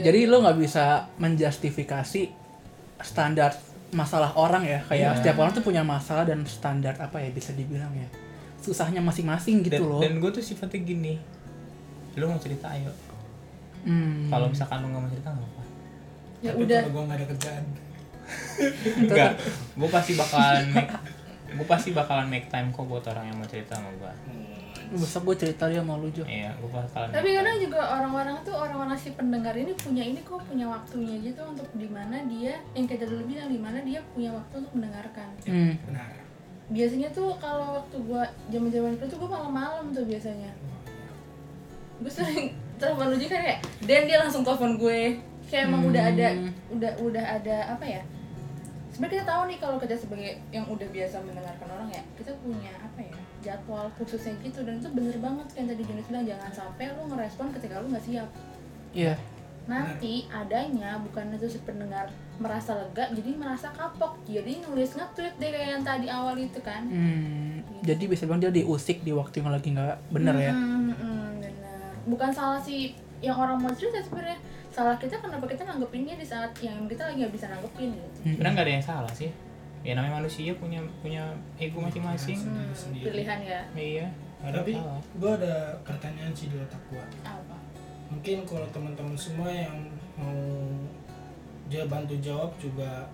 Jadi 0.00 0.26
lo 0.26 0.40
nggak 0.40 0.58
bisa 0.58 1.06
menjustifikasi 1.16 2.34
standar 2.98 3.54
masalah 3.90 4.34
orang 4.34 4.62
ya. 4.64 4.82
Kayak 4.82 4.98
Iya. 5.08 5.16
setiap 5.16 5.36
orang 5.38 5.52
tuh 5.52 5.62
punya 5.62 5.82
masalah 5.82 6.24
dan 6.24 6.42
standar 6.44 6.98
apa 6.98 7.16
ya 7.16 7.30
bisa 7.30 7.52
dibilang 7.52 7.92
ya. 7.92 8.08
Susahnya 8.58 8.98
masing-masing 8.98 9.62
gitu 9.62 9.76
dan, 9.76 9.82
loh. 9.84 10.00
dan 10.00 10.18
gue 10.18 10.30
tuh 10.30 10.42
sifatnya 10.42 10.82
gini 10.82 11.14
lu 12.14 12.26
mau 12.26 12.38
cerita 12.38 12.70
ayo 12.70 12.90
Hmm. 13.82 14.26
kalau 14.26 14.48
misalkan 14.48 14.80
lu 14.80 14.88
nggak 14.88 14.98
mau 14.98 15.10
cerita 15.10 15.28
nggak 15.28 15.44
apa 15.46 15.62
ya 16.40 16.50
Tapi 16.50 16.62
udah. 16.64 16.80
kalau 16.80 16.90
gue 16.90 17.02
nggak 17.04 17.18
ada 17.20 17.26
kerjaan 17.28 17.64
enggak 19.04 19.32
gue 19.74 19.88
pasti 19.90 20.12
bakalan 20.16 20.64
make 20.72 20.92
gue 21.54 21.66
pasti 21.70 21.90
bakalan 21.94 22.26
make 22.26 22.48
time 22.50 22.68
kok 22.74 22.84
buat 22.86 23.04
orang 23.10 23.30
yang 23.30 23.36
mau 23.38 23.46
cerita 23.46 23.78
sama 23.78 23.90
gue 23.94 24.12
besok 24.94 25.32
gue 25.32 25.36
cerita 25.48 25.66
dia 25.66 25.82
mau 25.82 25.98
lu 25.98 26.12
Jo 26.12 26.22
iya 26.28 26.52
gue 26.60 26.70
bakalan 26.70 27.08
Tapi 27.10 27.28
kadang 27.34 27.56
time. 27.56 27.64
juga 27.66 27.80
orang-orang 27.82 28.36
tuh 28.46 28.54
orang-orang 28.54 28.94
si 28.94 29.10
pendengar 29.16 29.54
ini 29.56 29.72
punya 29.74 30.02
ini 30.04 30.20
kok 30.22 30.44
punya 30.44 30.68
waktunya 30.68 31.18
gitu 31.24 31.40
untuk 31.42 31.66
di 31.74 31.88
mana 31.88 32.20
dia 32.28 32.60
yang 32.76 32.86
kayak 32.86 33.08
dulu 33.08 33.24
bilang 33.26 33.48
di 33.50 33.58
mana 33.58 33.78
dia 33.82 33.98
punya 34.12 34.30
waktu 34.36 34.54
untuk 34.60 34.72
mendengarkan. 34.76 35.28
hmm. 35.48 35.74
benar 35.88 36.08
Biasanya 36.64 37.12
tuh 37.12 37.36
kalau 37.36 37.76
waktu 37.76 37.96
gua 38.08 38.24
zaman-zaman 38.48 38.96
itu 38.96 39.04
tuh 39.04 39.18
gua 39.20 39.36
malam-malam 39.36 39.92
tuh 39.92 40.04
biasanya. 40.08 40.48
Gue 42.00 42.08
sering 42.08 42.56
telepon 42.80 43.12
lu 43.12 43.16
juga 43.20 43.36
kayak 43.36 43.60
dan 43.84 44.08
dia 44.08 44.16
langsung 44.16 44.40
telepon 44.40 44.80
gue. 44.80 45.20
Kayak 45.50 45.64
emang 45.70 45.82
udah 45.88 46.02
ada 46.14 46.28
udah 46.72 46.92
udah 47.00 47.24
ada 47.40 47.56
apa 47.76 47.84
ya? 47.86 48.02
Sebenarnya 48.94 49.14
kita 49.20 49.26
tahu 49.26 49.42
nih 49.50 49.58
kalau 49.58 49.76
kita 49.82 49.94
sebagai 49.98 50.32
yang 50.54 50.66
udah 50.70 50.88
biasa 50.88 51.16
mendengarkan 51.26 51.68
orang 51.70 51.88
ya, 51.90 52.02
kita 52.14 52.30
punya 52.42 52.70
apa 52.78 53.00
ya? 53.02 53.14
jadwal 53.44 53.86
khususnya 54.00 54.32
gitu 54.40 54.64
dan 54.64 54.80
itu 54.80 54.88
bener 54.88 55.16
banget 55.20 55.46
kan 55.52 55.64
tadi 55.68 55.82
Jonas 55.84 56.08
bilang 56.08 56.24
jangan 56.24 56.50
sampai 56.50 56.84
lu 56.96 57.02
ngerespon 57.12 57.52
ketika 57.52 57.84
lu 57.84 57.92
nggak 57.92 58.04
siap 58.08 58.28
iya 58.96 59.14
nanti 59.64 60.28
adanya 60.28 61.00
bukan 61.00 61.36
itu 61.36 61.56
si 61.56 61.58
pendengar 61.64 62.12
merasa 62.36 62.76
lega 62.76 63.08
jadi 63.12 63.30
merasa 63.36 63.72
kapok 63.72 64.20
jadi 64.28 64.60
nulis 64.64 64.92
nge-tweet 64.92 65.40
deh 65.40 65.50
kayak 65.52 65.68
yang 65.76 65.84
tadi 65.84 66.06
awal 66.08 66.36
itu 66.36 66.60
kan 66.60 66.84
hmm. 66.84 67.84
jadi 67.84 68.04
bisa 68.04 68.28
bilang 68.28 68.44
dia 68.44 68.52
diusik 68.52 69.00
di 69.04 69.12
waktu 69.12 69.40
yang 69.40 69.52
lagi 69.52 69.68
nggak 69.72 69.96
bener 70.12 70.36
ya 70.36 70.52
Hmm, 70.52 70.92
hmm, 70.92 71.28
bener 71.40 71.80
bukan 72.04 72.30
salah 72.32 72.60
si 72.60 72.92
yang 73.24 73.40
orang 73.40 73.56
mau 73.56 73.72
cerita 73.72 74.04
sebenarnya 74.04 74.36
salah 74.74 74.98
kita 74.98 75.22
kenapa 75.22 75.46
kita 75.46 75.62
nanggepinnya 75.62 76.18
di 76.18 76.26
saat 76.26 76.50
yang 76.58 76.90
kita 76.90 77.06
lagi 77.06 77.22
nggak 77.22 77.34
bisa 77.38 77.46
nanggepin 77.46 77.94
gitu. 77.94 78.08
Hmm. 78.26 78.34
sebenarnya 78.34 78.52
nggak 78.58 78.66
ada 78.66 78.74
yang 78.74 78.86
salah 78.86 79.12
sih. 79.14 79.30
Ya 79.86 79.92
namanya 79.94 80.24
manusia 80.24 80.50
punya 80.58 80.80
punya 80.98 81.22
ego 81.62 81.78
masing-masing. 81.78 82.40
Hmm, 82.42 82.74
Sendiri. 82.74 83.14
pilihan 83.14 83.38
ya. 83.46 83.60
Iya 83.78 84.06
ada 84.44 84.60
tapi 84.60 84.76
gue 85.16 85.30
ada 85.40 85.78
pertanyaan 85.86 86.32
sih 86.36 86.52
di 86.52 86.56
otak 86.58 86.82
gue 86.92 87.04
apa? 87.24 87.56
Mungkin 88.12 88.44
kalau 88.44 88.66
teman-teman 88.74 89.16
semua 89.16 89.48
yang 89.48 89.88
mau 90.20 90.36
dia 91.70 91.88
bantu 91.88 92.18
jawab 92.20 92.52
juga 92.58 93.08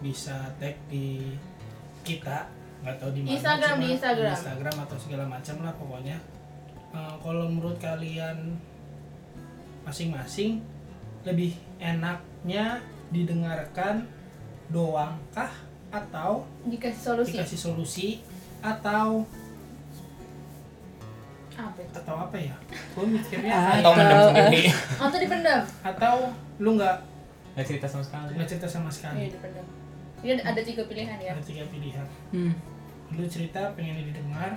bisa 0.00 0.48
tag 0.56 0.78
di 0.88 1.36
kita. 2.06 2.48
Nggak 2.80 2.96
tahu 2.96 3.10
di 3.12 3.20
mana 3.20 3.32
Instagram, 3.36 3.74
di 3.76 3.88
Instagram. 3.92 4.32
Instagram 4.32 4.76
atau 4.88 4.96
segala 4.96 5.24
macam 5.28 5.56
lah 5.60 5.74
pokoknya. 5.76 6.16
Eh, 6.96 7.14
kalau 7.20 7.44
menurut 7.50 7.76
kalian 7.76 8.56
masing-masing 9.84 10.64
lebih 11.24 11.52
enaknya 11.76 12.80
didengarkan 13.12 14.08
doang 14.70 15.18
kah 15.34 15.50
atau 15.90 16.46
dikasih 16.64 17.02
solusi? 17.02 17.30
dikasih 17.34 17.58
solusi 17.58 18.08
atau 18.62 19.26
apa 21.60 21.76
itu? 21.82 21.92
atau 21.92 22.14
apa 22.16 22.36
ya? 22.38 22.56
Gue 22.96 23.04
mikirnya 23.10 23.52
atau 23.82 23.92
mendem 23.92 24.16
Atau, 24.16 24.28
sendiri. 24.32 24.62
Atau 25.04 25.18
dipendam? 25.20 25.60
Atau 25.84 26.14
lu 26.62 26.70
nggak 26.78 26.96
nggak 27.58 27.66
cerita 27.66 27.86
sama 27.90 28.04
sekali. 28.06 28.32
nggak 28.38 28.48
cerita 28.48 28.68
sama 28.70 28.88
iya 28.88 28.94
sekali 28.96 29.18
dipendam. 29.28 29.66
Dia 30.20 30.34
ada 30.40 30.60
tiga 30.62 30.82
pilihan 30.86 31.16
ya. 31.20 31.30
Ada 31.36 31.44
tiga 31.44 31.64
pilihan. 31.68 32.06
Hmm. 32.32 32.54
lu 33.10 33.26
cerita 33.26 33.74
pengen 33.74 34.06
didengar 34.06 34.54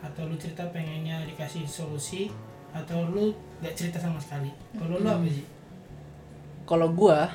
atau 0.00 0.24
lu 0.24 0.36
cerita 0.40 0.64
pengennya 0.72 1.28
dikasih 1.28 1.68
solusi 1.68 2.32
atau 2.72 3.04
lu 3.12 3.36
nggak 3.60 3.76
cerita 3.76 4.00
sama 4.00 4.16
sekali? 4.16 4.48
Kalau 4.72 4.96
lu 4.96 5.04
apa 5.04 5.28
sih 5.28 5.44
kalau 6.66 6.90
gua 6.90 7.30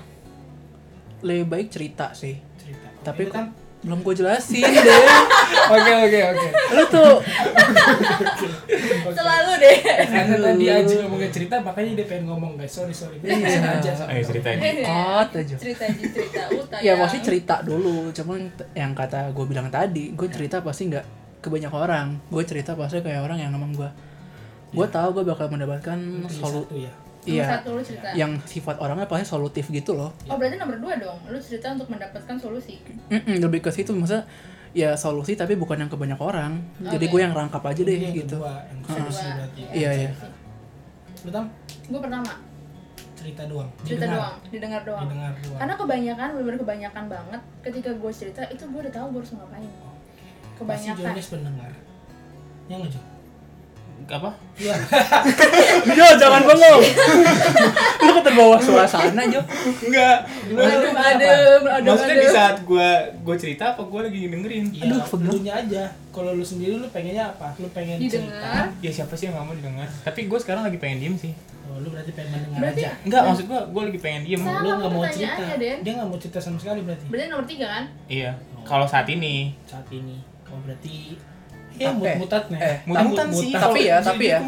lebih 1.21 1.47
baik 1.47 1.67
cerita 1.69 2.11
sih. 2.11 2.35
Cerita. 2.55 2.87
Tapi 3.01 3.25
Itu 3.25 3.31
kan? 3.31 3.45
belum 3.81 4.05
gue 4.05 4.13
jelasin 4.13 4.61
deh 4.61 5.01
oke 5.67 5.91
oke 6.05 6.19
oke. 6.27 6.47
Lu 6.69 6.83
tuh. 6.87 7.13
Selalu 9.11 9.51
deh 9.57 9.77
karena 10.05 10.35
tadi 10.37 10.65
Aji 10.69 10.93
ngomongin 11.01 11.31
cerita 11.31 11.55
makanya 11.57 11.91
dia 11.95 12.05
pengen 12.05 12.29
ngomong 12.29 12.51
guys. 12.55 12.69
Sorry 12.69 12.93
sorry. 12.93 13.17
Gue 13.17 13.33
Iya. 13.33 13.49
sengaja 13.49 13.91
sama 13.95 14.13
ayo 14.13 14.21
lu. 14.21 14.27
ceritain. 14.29 14.57
Kot 14.81 15.29
aja. 15.35 15.55
Cerita 15.57 15.83
aja 15.83 16.03
cerita. 16.05 16.41
Uta 16.53 16.77
ya 16.77 16.93
pasti 16.95 17.17
cerita 17.21 17.55
dulu. 17.61 18.09
Cuman 18.11 18.39
yang 18.73 18.93
kata 18.93 19.33
gue 19.33 19.45
bilang 19.45 19.67
tadi 19.67 20.13
gue 20.13 20.27
cerita 20.29 20.61
pasti 20.61 20.85
nggak 20.87 21.05
ke 21.41 21.47
banyak 21.49 21.73
orang. 21.73 22.21
Gue 22.27 22.43
cerita 22.45 22.77
pasti 22.77 23.01
kayak 23.01 23.21
orang 23.23 23.39
yang 23.39 23.51
ngomong 23.51 23.73
gue 23.75 23.89
gue 24.71 24.87
tahu 24.87 25.09
gue 25.11 25.25
bakal 25.25 25.49
mendapatkan 25.49 25.99
solu 26.29 26.63
ya 26.71 26.87
iya. 27.27 27.45
satu 27.45 27.77
lu 27.77 27.81
cerita. 27.81 28.07
Yang 28.13 28.31
sifat 28.47 28.75
orangnya 28.77 29.05
pasti 29.05 29.25
solutif 29.27 29.69
gitu 29.69 29.93
loh. 29.93 30.09
Oh 30.25 30.35
berarti 30.35 30.57
nomor 30.57 30.77
dua 30.77 30.97
dong. 30.97 31.17
Lu 31.27 31.37
cerita 31.37 31.69
untuk 31.71 31.87
mendapatkan 31.87 32.35
solusi. 32.35 32.81
Mm-mm, 33.09 33.37
lebih 33.37 33.61
ke 33.61 33.69
situ 33.69 33.93
maksudnya 33.93 34.25
ya 34.71 34.95
solusi 34.95 35.35
tapi 35.35 35.53
bukan 35.53 35.75
yang 35.77 35.91
ke 35.91 35.97
banyak 35.99 36.17
orang. 36.17 36.57
Jadi 36.79 37.05
Oke. 37.05 37.13
gue 37.13 37.19
yang 37.21 37.33
rangkap 37.35 37.61
aja 37.61 37.81
deh 37.83 37.91
Ini 37.91 38.05
yang 38.07 38.15
gitu. 38.25 38.35
kedua, 38.39 38.53
yang 38.65 38.79
solusi 38.83 39.21
Kedua. 39.21 39.35
berarti 39.37 39.61
Iya, 39.75 39.89
iya. 39.93 40.09
tam? 41.27 41.45
Gue 41.91 41.99
pertama. 42.01 42.33
Cerita 43.13 43.43
doang. 43.45 43.69
Cerita 43.85 43.93
Didengar. 44.01 44.17
doang 44.17 44.35
didengar 44.49 44.81
doang. 44.81 45.05
Didengar 45.05 45.33
doang. 45.37 45.59
Karena 45.61 45.73
kebanyakan 45.77 46.27
bener 46.33 46.55
kebanyakan 46.57 47.03
banget 47.05 47.41
ketika 47.61 47.91
gue 47.93 48.11
cerita 48.11 48.41
itu 48.49 48.63
gue 48.65 48.79
udah 48.81 48.93
tahu 48.93 49.05
gue 49.13 49.19
harus 49.21 49.33
ngapain. 49.37 49.69
Pasti 49.69 50.57
kebanyakan. 50.57 51.03
Jonas 51.13 51.27
pendengar 51.29 51.71
yang 52.65 52.79
nggak 52.81 52.91
Jo? 52.95 53.01
Apa 54.13 54.29
Iya. 54.55 54.75
Jo 55.97 56.05
jangan 56.15 56.43
bengong 56.43 56.81
lu 58.03 58.11
keterbawa 58.13 58.57
suasana 58.57 59.23
Jo 59.25 59.41
enggak 59.81 60.17
adem 60.51 60.93
adem 60.93 61.61
adem 61.63 61.87
maksudnya 61.87 62.15
di 62.17 62.29
saat 62.29 62.55
gua 62.61 62.89
gua 63.21 63.35
cerita 63.35 63.71
apa 63.71 63.81
gua 63.83 64.03
lagi 64.03 64.27
dengerin 64.27 64.65
Iya, 64.69 64.83
Aduh, 64.87 65.01
pegel. 65.07 65.27
lu 65.27 65.37
nya 65.41 65.53
aja. 65.57 65.83
Kalau 66.09 66.31
lu 66.31 66.43
sendiri 66.43 66.75
lu 66.75 66.87
pengennya 66.87 67.23
apa? 67.25 67.55
Lu 67.55 67.71
pengen 67.71 67.95
didengar 67.97 68.67
cerita. 68.67 68.83
ya 68.83 68.91
siapa 68.93 69.13
sih 69.13 69.25
yang 69.25 69.33
nggak 69.33 69.45
mau 69.45 69.55
didengar 69.55 69.87
tapi 70.01 70.19
gua 70.25 70.37
sekarang 70.37 70.63
lagi 70.63 70.77
pengen 70.77 70.99
diem 70.99 71.15
sih 71.17 71.33
Oh, 71.63 71.79
lu 71.79 71.87
berarti 71.87 72.11
pengen 72.11 72.35
mendengar 72.35 72.59
Berarti- 72.61 72.83
aja. 72.83 72.91
enggak 73.01 73.21
maksud 73.23 73.45
gua 73.47 73.59
gua 73.65 73.83
lagi 73.85 73.99
pengen 73.99 74.21
diem 74.23 74.41
Sama 74.41 74.59
Lu 74.59 74.69
nggak 74.75 74.91
mau 74.91 75.03
cerita. 75.07 75.43
Den. 75.55 75.77
Dia 75.79 75.91
nggak 75.95 76.07
mau 76.07 76.17
cerita 76.17 76.39
sama 76.39 76.57
sekali 76.57 76.79
berarti. 76.81 77.05
berarti 77.07 77.27
nomor 77.27 77.45
tiga 77.45 77.67
kan 77.69 77.83
iya 78.05 78.31
kalau 78.61 78.83
saat 78.83 79.07
ini 79.07 79.55
Saat 79.63 79.87
ini. 79.89 80.19
Oh, 80.45 80.59
berarti 80.59 81.15
ya 81.73 81.89
Tapi- 81.89 81.97
mut-mutat 81.97 82.43
nih. 82.47 82.59
eh, 82.59 82.77
mutan-mutan 82.83 83.27
Mut-mutan. 83.27 83.41
sih 83.41 83.51
Tapi 83.53 83.79
ya, 83.83 83.97
tapi 83.99 84.25
ya. 84.27 84.39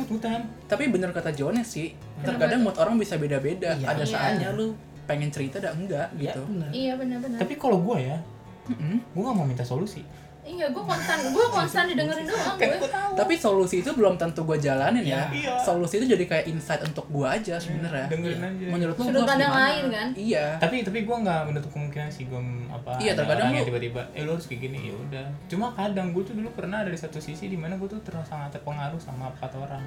tapi 0.66 0.84
bener 0.88 1.10
kata 1.10 1.32
Jones 1.32 1.66
sih 1.66 1.92
terkadang 2.20 2.60
mood 2.60 2.76
orang 2.76 2.96
bisa 2.96 3.16
beda-beda 3.16 3.74
Iya. 3.74 3.88
ada 3.88 4.02
Iya. 4.02 4.10
saatnya 4.10 4.50
lu 4.52 4.74
pengen 5.04 5.28
cerita 5.28 5.58
dan 5.58 5.76
enggak 5.78 6.08
Ya, 6.14 6.32
gitu 6.32 6.42
benar. 6.46 6.70
iya 6.72 6.94
benar 6.96 7.18
benar 7.20 7.38
tapi 7.38 7.54
kalau 7.56 7.78
gua 7.78 7.98
ya 7.98 8.18
Mm-mm. 8.66 8.96
gua 9.12 9.22
nggak 9.26 9.36
mau 9.36 9.44
minta 9.46 9.62
solusi 9.62 10.00
iya 10.44 10.68
gue 10.68 10.84
konstan 10.84 11.18
gue 11.24 11.46
konstan 11.50 11.84
didengerin 11.88 12.28
doang 12.28 12.60
gue 12.60 12.78
tapi 13.16 13.34
solusi 13.34 13.80
itu 13.80 13.92
belum 13.92 14.20
tentu 14.20 14.44
gue 14.44 14.58
jalanin 14.58 15.00
ya. 15.02 15.30
Iya. 15.30 15.56
solusi 15.58 15.98
itu 15.98 16.12
jadi 16.12 16.26
kayak 16.26 16.46
insight 16.48 16.82
untuk 16.82 17.08
gue 17.08 17.24
aja 17.24 17.56
sebenarnya. 17.56 18.12
Dengerin 18.12 18.42
aja. 18.42 18.66
Menurut 18.68 18.96
lu 18.96 19.04
Sudut 19.08 19.24
pandang 19.24 19.54
lain, 19.54 19.84
kan? 19.88 20.08
iya. 20.14 20.58
Tapi 20.58 20.82
tapi 20.82 21.04
gue 21.04 21.16
nggak 21.16 21.42
menutup 21.48 21.72
kemungkinan 21.72 22.10
sih 22.10 22.26
gue 22.26 22.42
apa 22.68 22.98
Iya, 22.98 23.14
ada 23.14 23.24
terkadang 23.24 23.48
lu- 23.50 23.64
tiba-tiba 23.64 24.02
eh 24.12 24.22
lu 24.22 24.36
harus 24.36 24.46
kayak 24.46 24.62
gini. 24.66 24.90
Ya 24.90 24.96
udah. 24.98 25.26
Cuma 25.48 25.72
kadang 25.72 26.12
gue 26.12 26.24
tuh 26.26 26.36
dulu 26.36 26.50
pernah 26.52 26.82
ada 26.82 26.90
di 26.90 27.00
satu 27.00 27.18
sisi 27.18 27.48
di 27.48 27.56
mana 27.56 27.78
gue 27.78 27.88
tuh 27.88 28.02
terus 28.02 28.26
sangat 28.26 28.52
terpengaruh 28.52 29.00
sama 29.00 29.30
apa 29.30 29.48
kata 29.48 29.58
orang. 29.62 29.84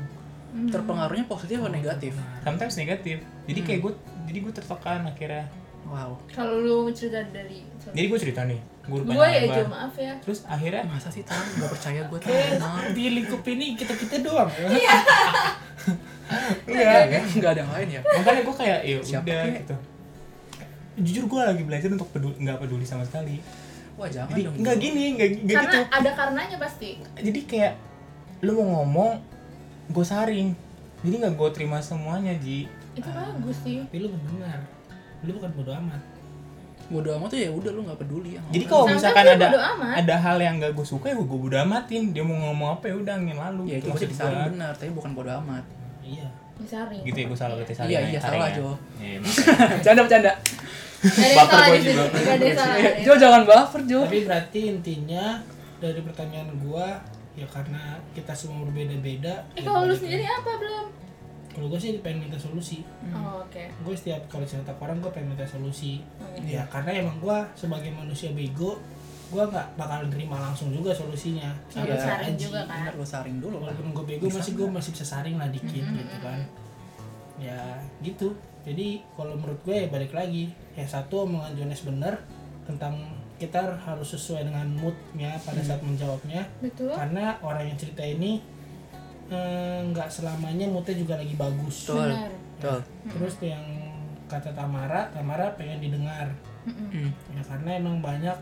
Terpengaruhnya 0.71 1.27
positif 1.27 1.61
atau 1.61 1.69
negatif? 1.69 2.17
Sometimes 2.41 2.75
negatif. 2.79 3.17
Jadi 3.45 3.61
kayak 3.61 3.81
gue 3.83 3.93
jadi 4.25 4.39
gue 4.41 4.53
tertekan 4.55 5.05
akhirnya 5.05 5.45
wow. 5.87 6.11
Kalau 6.31 6.61
lu 6.61 6.91
cerita 6.93 7.23
dari 7.31 7.63
jadi 7.95 8.07
gue 8.11 8.19
cerita 8.19 8.43
nih 8.45 8.61
gue 8.87 9.01
gue 9.03 9.27
ya 9.27 9.41
Jo 9.51 9.65
maaf 9.67 9.95
ya. 9.99 10.15
Terus 10.23 10.47
akhirnya 10.47 10.83
masa 10.87 11.11
sih 11.11 11.27
tahu 11.27 11.43
nggak 11.59 11.71
percaya 11.75 12.01
gue 12.07 12.19
tuh 12.23 12.31
emang 12.31 12.75
di 12.95 13.05
lingkup 13.19 13.43
ini 13.51 13.75
kita-kita 13.75 14.23
doang. 14.23 14.51
Ya. 16.27 17.07
enggak 17.07 17.07
ya 17.07 17.23
nggak 17.23 17.51
ada 17.55 17.61
yang 17.63 17.71
lain 17.71 17.89
ya. 17.95 18.01
Makanya 18.03 18.43
gue 18.43 18.57
kayak 18.59 18.81
ya 18.83 18.97
Siapa 18.99 19.31
udah 19.31 19.47
gitu. 19.63 19.77
Jujur 20.99 21.25
gue 21.31 21.41
lagi 21.47 21.63
belajar 21.63 21.87
untuk 21.95 22.11
peduli 22.11 22.35
nggak 22.43 22.59
peduli 22.67 22.83
sama 22.83 23.07
sekali. 23.07 23.39
Wah 23.95 24.11
jangan 24.11 24.35
jadi 24.35 24.51
dong 24.51 24.55
nggak 24.59 24.77
gini 24.83 25.05
nggak 25.15 25.29
nggak 25.47 25.55
karena 25.55 25.71
gitu. 25.71 25.81
ada 25.87 26.11
karenanya 26.19 26.57
pasti. 26.59 26.91
Jadi 27.15 27.41
kayak 27.47 27.79
lu 28.43 28.59
mau 28.59 28.83
ngomong 28.83 29.23
gue 29.95 30.03
saring. 30.03 30.51
Jadi 31.07 31.15
nggak 31.15 31.35
gue 31.39 31.49
terima 31.55 31.79
semuanya 31.79 32.35
ji. 32.43 32.67
Itu 32.99 33.07
bagus 33.07 33.57
sih. 33.63 33.87
Tapi 33.87 33.99
lu 34.03 34.11
mendengar. 34.11 34.76
Lu 35.27 35.33
bukan 35.35 35.51
bodo 35.53 35.73
amat. 35.75 36.03
bodo 36.87 37.11
amat 37.13 37.29
tuh 37.29 37.41
ya 37.43 37.51
udah 37.51 37.71
lu 37.73 37.83
nggak 37.83 37.99
peduli 37.99 38.39
ya 38.39 38.43
Jadi 38.47 38.65
kalau 38.65 38.87
misalkan 38.87 39.27
ada 39.27 39.47
ada 39.93 40.15
hal 40.17 40.39
yang 40.39 40.55
gak 40.57 40.71
gue 40.71 40.87
suka 40.87 41.11
ya 41.11 41.17
gue 41.17 41.27
bodo 41.27 41.57
amatin. 41.57 42.15
Dia 42.15 42.23
mau 42.23 42.39
ngomong 42.41 42.79
apa 42.79 42.85
ya 42.87 42.95
udah 42.97 43.15
angin 43.17 43.35
lalu. 43.35 43.63
ya 43.67 43.77
itu 43.77 43.91
masih 43.91 44.07
disaring 44.07 44.55
benar 44.55 44.73
tapi 44.73 44.95
bukan 44.95 45.11
bodo 45.13 45.31
amat 45.43 45.67
Iya. 46.01 46.31
disaring 46.57 47.03
Gitu 47.03 47.19
ya 47.19 47.27
gue 47.27 47.37
salah 47.37 47.55
berarti 47.55 47.75
saring 47.75 47.91
Iya, 47.91 47.99
ya, 47.99 48.09
iya, 48.09 48.21
salah, 48.23 48.47
ya. 48.47 48.55
Jo. 48.55 48.69
Iya, 48.97 49.19
ada 49.91 49.99
yang 49.99 50.09
Baper 51.37 51.53
salah 51.53 51.69
sini 51.69 51.93
juga. 51.93 52.55
salah 52.55 52.77
Jo 53.03 53.13
jangan 53.19 53.43
baper 53.45 53.81
Jo 53.85 54.01
Tapi 54.03 54.19
berarti 54.23 54.61
intinya 54.71 55.25
dari 55.77 56.01
pertanyaan 56.01 56.49
gua 56.59 57.03
ya 57.37 57.45
karena 57.45 58.01
kita 58.17 58.33
semua 58.33 58.65
berbeda-beda. 58.65 59.45
Eh 59.53 59.61
ya 59.61 59.69
kalau 59.69 59.85
lu 59.85 59.93
sendiri 59.93 60.25
apa 60.25 60.57
belum? 60.57 60.87
Kalau 61.57 61.73
gua 61.73 61.81
sih 61.81 61.97
pengen 62.05 62.29
minta 62.29 62.37
solusi. 62.37 62.85
Oh, 63.17 63.41
oke. 63.41 63.65
Gue 63.81 63.95
setiap 63.97 64.21
kalau 64.29 64.45
cerita 64.45 64.77
ke 64.77 64.83
orang 64.85 65.01
gue 65.01 65.09
pengen 65.09 65.33
minta 65.33 65.49
solusi. 65.49 66.05
Oke. 66.21 66.45
Ya 66.45 66.69
karena 66.69 66.93
emang 67.01 67.17
gua 67.17 67.49
sebagai 67.57 67.89
manusia 67.97 68.29
bego 68.37 68.77
gue 69.27 69.43
nggak 69.43 69.75
bakal 69.75 70.07
nerima 70.07 70.39
langsung 70.39 70.71
juga 70.71 70.95
solusinya 70.95 71.51
Sampai 71.67 71.99
saring 71.99 72.39
aji. 72.39 72.47
juga 72.47 72.63
kan. 72.63 72.79
bener 72.79 72.95
lu 72.95 73.03
saring 73.03 73.39
dulu 73.43 73.57
walaupun 73.59 73.91
gue 73.91 74.05
bego 74.07 74.31
masih 74.31 74.55
gue 74.55 74.69
masih 74.71 74.91
bisa 74.95 75.03
saring 75.03 75.35
lah 75.35 75.51
dikit 75.51 75.83
gitu 75.83 76.17
kan 76.23 76.47
ya 77.43 77.59
gitu 78.07 78.39
jadi 78.63 79.03
kalau 79.19 79.35
menurut 79.35 79.59
gue 79.67 79.75
ya 79.83 79.91
balik 79.91 80.15
lagi 80.15 80.55
yang 80.79 80.87
satu 80.87 81.27
omongan 81.27 81.59
Jones 81.59 81.83
bener 81.83 82.23
tentang 82.71 83.03
kita 83.37 83.75
harus 83.83 84.15
sesuai 84.15 84.47
dengan 84.47 84.71
moodnya 84.79 85.43
pada 85.43 85.59
saat 85.59 85.83
menjawabnya 85.83 86.47
betul 86.63 86.95
karena 86.95 87.35
orang 87.43 87.67
yang 87.67 87.77
cerita 87.83 88.07
ini 88.07 88.39
eh, 89.31 89.79
nggak 89.91 90.09
selamanya 90.11 90.67
moodnya 90.71 90.95
juga 90.95 91.15
lagi 91.19 91.35
bagus. 91.35 91.91
Betul. 91.91 92.11
betul. 92.59 92.79
Terus 93.11 93.33
tuh 93.39 93.49
yang 93.51 93.65
kata 94.27 94.51
Tamara 94.55 95.11
Tamara 95.15 95.55
pengen 95.55 95.79
didengar. 95.83 96.31
Mm-mm. 96.67 96.91
Hmm. 96.91 97.11
ya 97.31 97.43
karena 97.47 97.71
emang 97.79 98.03
banyak 98.03 98.35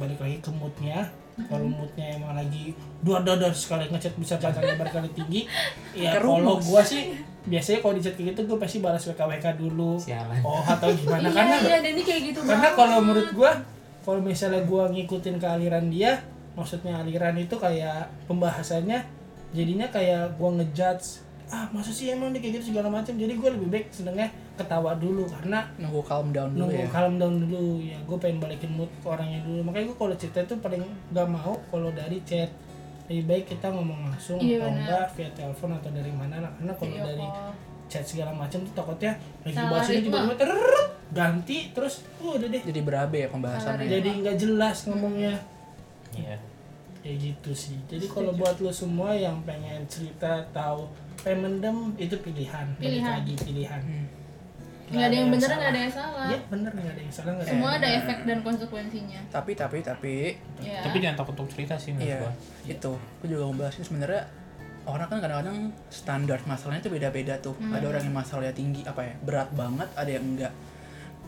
balik 0.00 0.18
lagi 0.20 0.36
ke 0.40 0.50
moodnya. 0.52 1.04
Kalau 1.38 1.70
moodnya 1.70 2.18
emang 2.18 2.34
lagi 2.34 2.74
dua 2.98 3.22
dada 3.22 3.46
sekali 3.54 3.86
ngechat 3.86 4.18
bisa 4.18 4.34
bacanya 4.42 4.74
berkali 4.74 5.06
tinggi 5.14 5.46
ya 5.94 6.18
kalau 6.18 6.58
gua 6.58 6.82
sih 6.82 7.14
biasanya 7.46 7.78
kalau 7.78 7.94
di 7.94 8.02
chat 8.02 8.18
kayak 8.18 8.34
gitu 8.34 8.40
gue 8.50 8.58
pasti 8.58 8.82
balas 8.82 9.06
WK 9.06 9.20
WK 9.22 9.46
dulu. 9.54 9.96
Sialan. 10.02 10.42
oh 10.42 10.64
atau 10.66 10.90
gimana? 10.90 11.28
Iya 11.30 11.36
karena 11.38 11.56
iya 11.62 11.76
Denny 11.78 12.02
kayak 12.02 12.22
gitu 12.34 12.40
karena 12.42 12.68
kalau 12.74 12.98
menurut 13.04 13.30
gua 13.36 13.52
kalau 14.02 14.20
misalnya 14.24 14.66
gua 14.66 14.90
ngikutin 14.90 15.36
ke 15.38 15.46
aliran 15.46 15.86
dia 15.92 16.18
maksudnya 16.58 16.98
aliran 16.98 17.38
itu 17.38 17.54
kayak 17.54 18.10
pembahasannya 18.26 19.06
jadinya 19.56 19.86
kayak 19.88 20.36
gua 20.36 20.60
ngejudge 20.60 21.24
ah 21.48 21.64
masa 21.72 21.88
sih 21.88 22.12
emang 22.12 22.36
dia 22.36 22.44
kayak 22.44 22.60
gitu 22.60 22.76
segala 22.76 22.92
macam 22.92 23.16
jadi 23.16 23.32
gua 23.40 23.56
lebih 23.56 23.68
baik 23.72 23.88
senengnya 23.88 24.28
ketawa 24.58 24.98
dulu 24.98 25.22
karena 25.30 25.70
nunggu 25.78 26.02
calm 26.02 26.34
down 26.34 26.50
dulu 26.50 26.66
nunggu 26.66 26.82
ya. 26.82 26.88
calm 26.90 27.14
down 27.22 27.34
dulu. 27.46 27.66
Ya 27.78 27.98
gue 28.02 28.18
pengen 28.18 28.38
balikin 28.42 28.74
mood 28.74 28.90
ke 28.98 29.06
orangnya 29.06 29.40
dulu. 29.46 29.60
Makanya 29.70 29.94
gue 29.94 29.96
kalau 29.96 30.14
cerita 30.18 30.38
itu 30.42 30.54
paling 30.58 30.82
gak 31.14 31.28
mau 31.30 31.54
kalau 31.70 31.94
dari 31.94 32.18
chat. 32.26 32.50
Lebih 33.08 33.24
baik 33.24 33.44
kita 33.56 33.72
ngomong 33.72 34.12
langsung 34.12 34.36
Iya, 34.36 34.60
atau 34.60 34.68
enggak 34.68 35.06
via 35.16 35.30
telepon 35.32 35.70
atau 35.80 35.90
dari 35.94 36.12
mana 36.12 36.44
lah. 36.44 36.50
Karena 36.58 36.72
kalau 36.76 36.92
Video 36.92 37.06
dari 37.08 37.26
chat 37.88 38.04
segala 38.04 38.32
macam 38.36 38.58
tuh 38.68 38.74
takutnya 38.76 39.16
lagi 39.48 39.56
Salah 39.56 39.70
bahas 39.72 39.88
ini 39.88 40.08
terrrrt, 40.36 40.88
ganti 41.08 41.58
terus 41.72 42.04
uh, 42.20 42.36
udah 42.36 42.48
deh. 42.52 42.62
Jadi 42.68 42.80
berabe 42.84 43.24
ya 43.24 43.28
pembahasannya. 43.32 43.88
Jadi 43.88 44.08
nggak 44.20 44.36
jelas 44.36 44.76
ngomongnya. 44.92 45.40
Iya. 46.12 46.36
Kayak 47.00 47.18
gitu 47.20 47.50
sih 47.52 47.76
jadi 47.86 48.06
kalau 48.06 48.32
buat 48.32 48.56
lo 48.56 48.68
semua 48.68 49.12
yang 49.12 49.40
pengen 49.42 49.82
cerita 49.86 50.28
tahu 50.50 50.86
pengen 51.18 51.38
mendem 51.44 51.76
itu 51.96 52.14
pilihan 52.16 52.66
Pilihan. 52.74 53.10
lagi 53.14 53.34
pilihan 53.36 53.82
Hmm. 53.82 54.06
nggak 54.90 55.04
ada 55.04 55.14
yang 55.14 55.28
bener 55.28 55.44
salah. 55.44 55.58
nggak 55.58 55.68
ada 55.68 55.80
yang 55.80 55.92
salah 55.92 56.26
Iya 56.26 56.38
bener 56.48 56.70
nggak 56.72 56.88
ada 56.88 57.02
yang 57.02 57.12
salah 57.12 57.32
ada 57.34 57.44
semua 57.44 57.68
yang 57.68 57.76
ada 57.76 57.88
efek 57.94 58.18
dan 58.24 58.38
konsekuensinya 58.40 59.20
tapi 59.28 59.52
tapi 59.52 59.78
tapi 59.80 60.14
ya 60.58 60.80
Tapi 60.80 60.96
jangan 60.96 61.16
takut 61.18 61.34
untuk 61.36 61.50
cerita 61.50 61.76
sih 61.76 61.92
menurut 61.92 62.08
Iya, 62.08 62.18
gua. 62.18 62.32
itu. 62.66 62.92
Aku 63.20 63.24
juga 63.24 63.42
mau 63.44 63.56
bahas 63.58 63.76
ini 63.76 63.84
sebenarnya 63.84 64.22
orang 64.84 65.06
kan 65.06 65.18
kadang-kadang 65.20 65.58
standar 65.88 66.40
masalahnya 66.42 66.80
itu 66.80 66.88
beda-beda 66.88 67.36
tuh. 67.38 67.52
Ada 67.60 67.84
orang 67.86 68.02
yang 68.02 68.16
masalahnya 68.16 68.54
tinggi 68.54 68.80
apa 68.82 69.04
ya, 69.04 69.14
berat 69.20 69.52
banget, 69.52 69.88
ada 69.92 70.08
yang 70.08 70.24
enggak. 70.24 70.52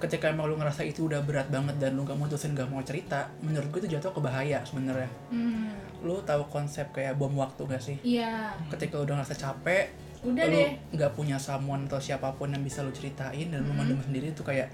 Ketika 0.00 0.26
emang 0.26 0.48
lu 0.48 0.56
ngerasa 0.56 0.80
itu 0.80 1.04
udah 1.04 1.20
berat 1.20 1.46
banget 1.46 1.76
dan 1.76 1.92
lu 1.92 2.02
gak 2.02 2.16
mutusin 2.16 2.52
gak 2.52 2.66
mau 2.66 2.80
cerita, 2.80 3.28
menurut 3.38 3.68
gue 3.68 3.80
itu 3.80 3.92
jatuh 3.92 4.10
ke 4.10 4.18
bahaya 4.18 4.58
sebenarnya. 4.62 5.12
Hmm, 5.28 5.68
Lu 6.00 6.16
tahu 6.20 6.48
konsep 6.48 6.88
kayak 6.90 7.14
bom 7.14 7.30
waktu 7.34 7.60
gak 7.62 7.78
sih? 7.78 7.96
iya 8.00 8.56
Ketika 8.66 8.96
lu 8.96 9.04
udah 9.04 9.20
ngerasa 9.20 9.36
capek, 9.36 9.92
udah 10.22 10.40
lu 10.42 10.52
deh 10.54 10.68
nggak 10.90 11.12
punya 11.12 11.36
someone 11.36 11.84
atau 11.84 11.96
siapa 11.96 12.32
pun 12.32 12.48
yang 12.48 12.60
bisa 12.60 12.80
lu 12.80 12.88
ceritain 12.90 13.46
dan 13.46 13.60
lu 13.60 13.70
mendem 13.70 14.00
sendiri 14.00 14.28
itu 14.28 14.40
kayak 14.40 14.68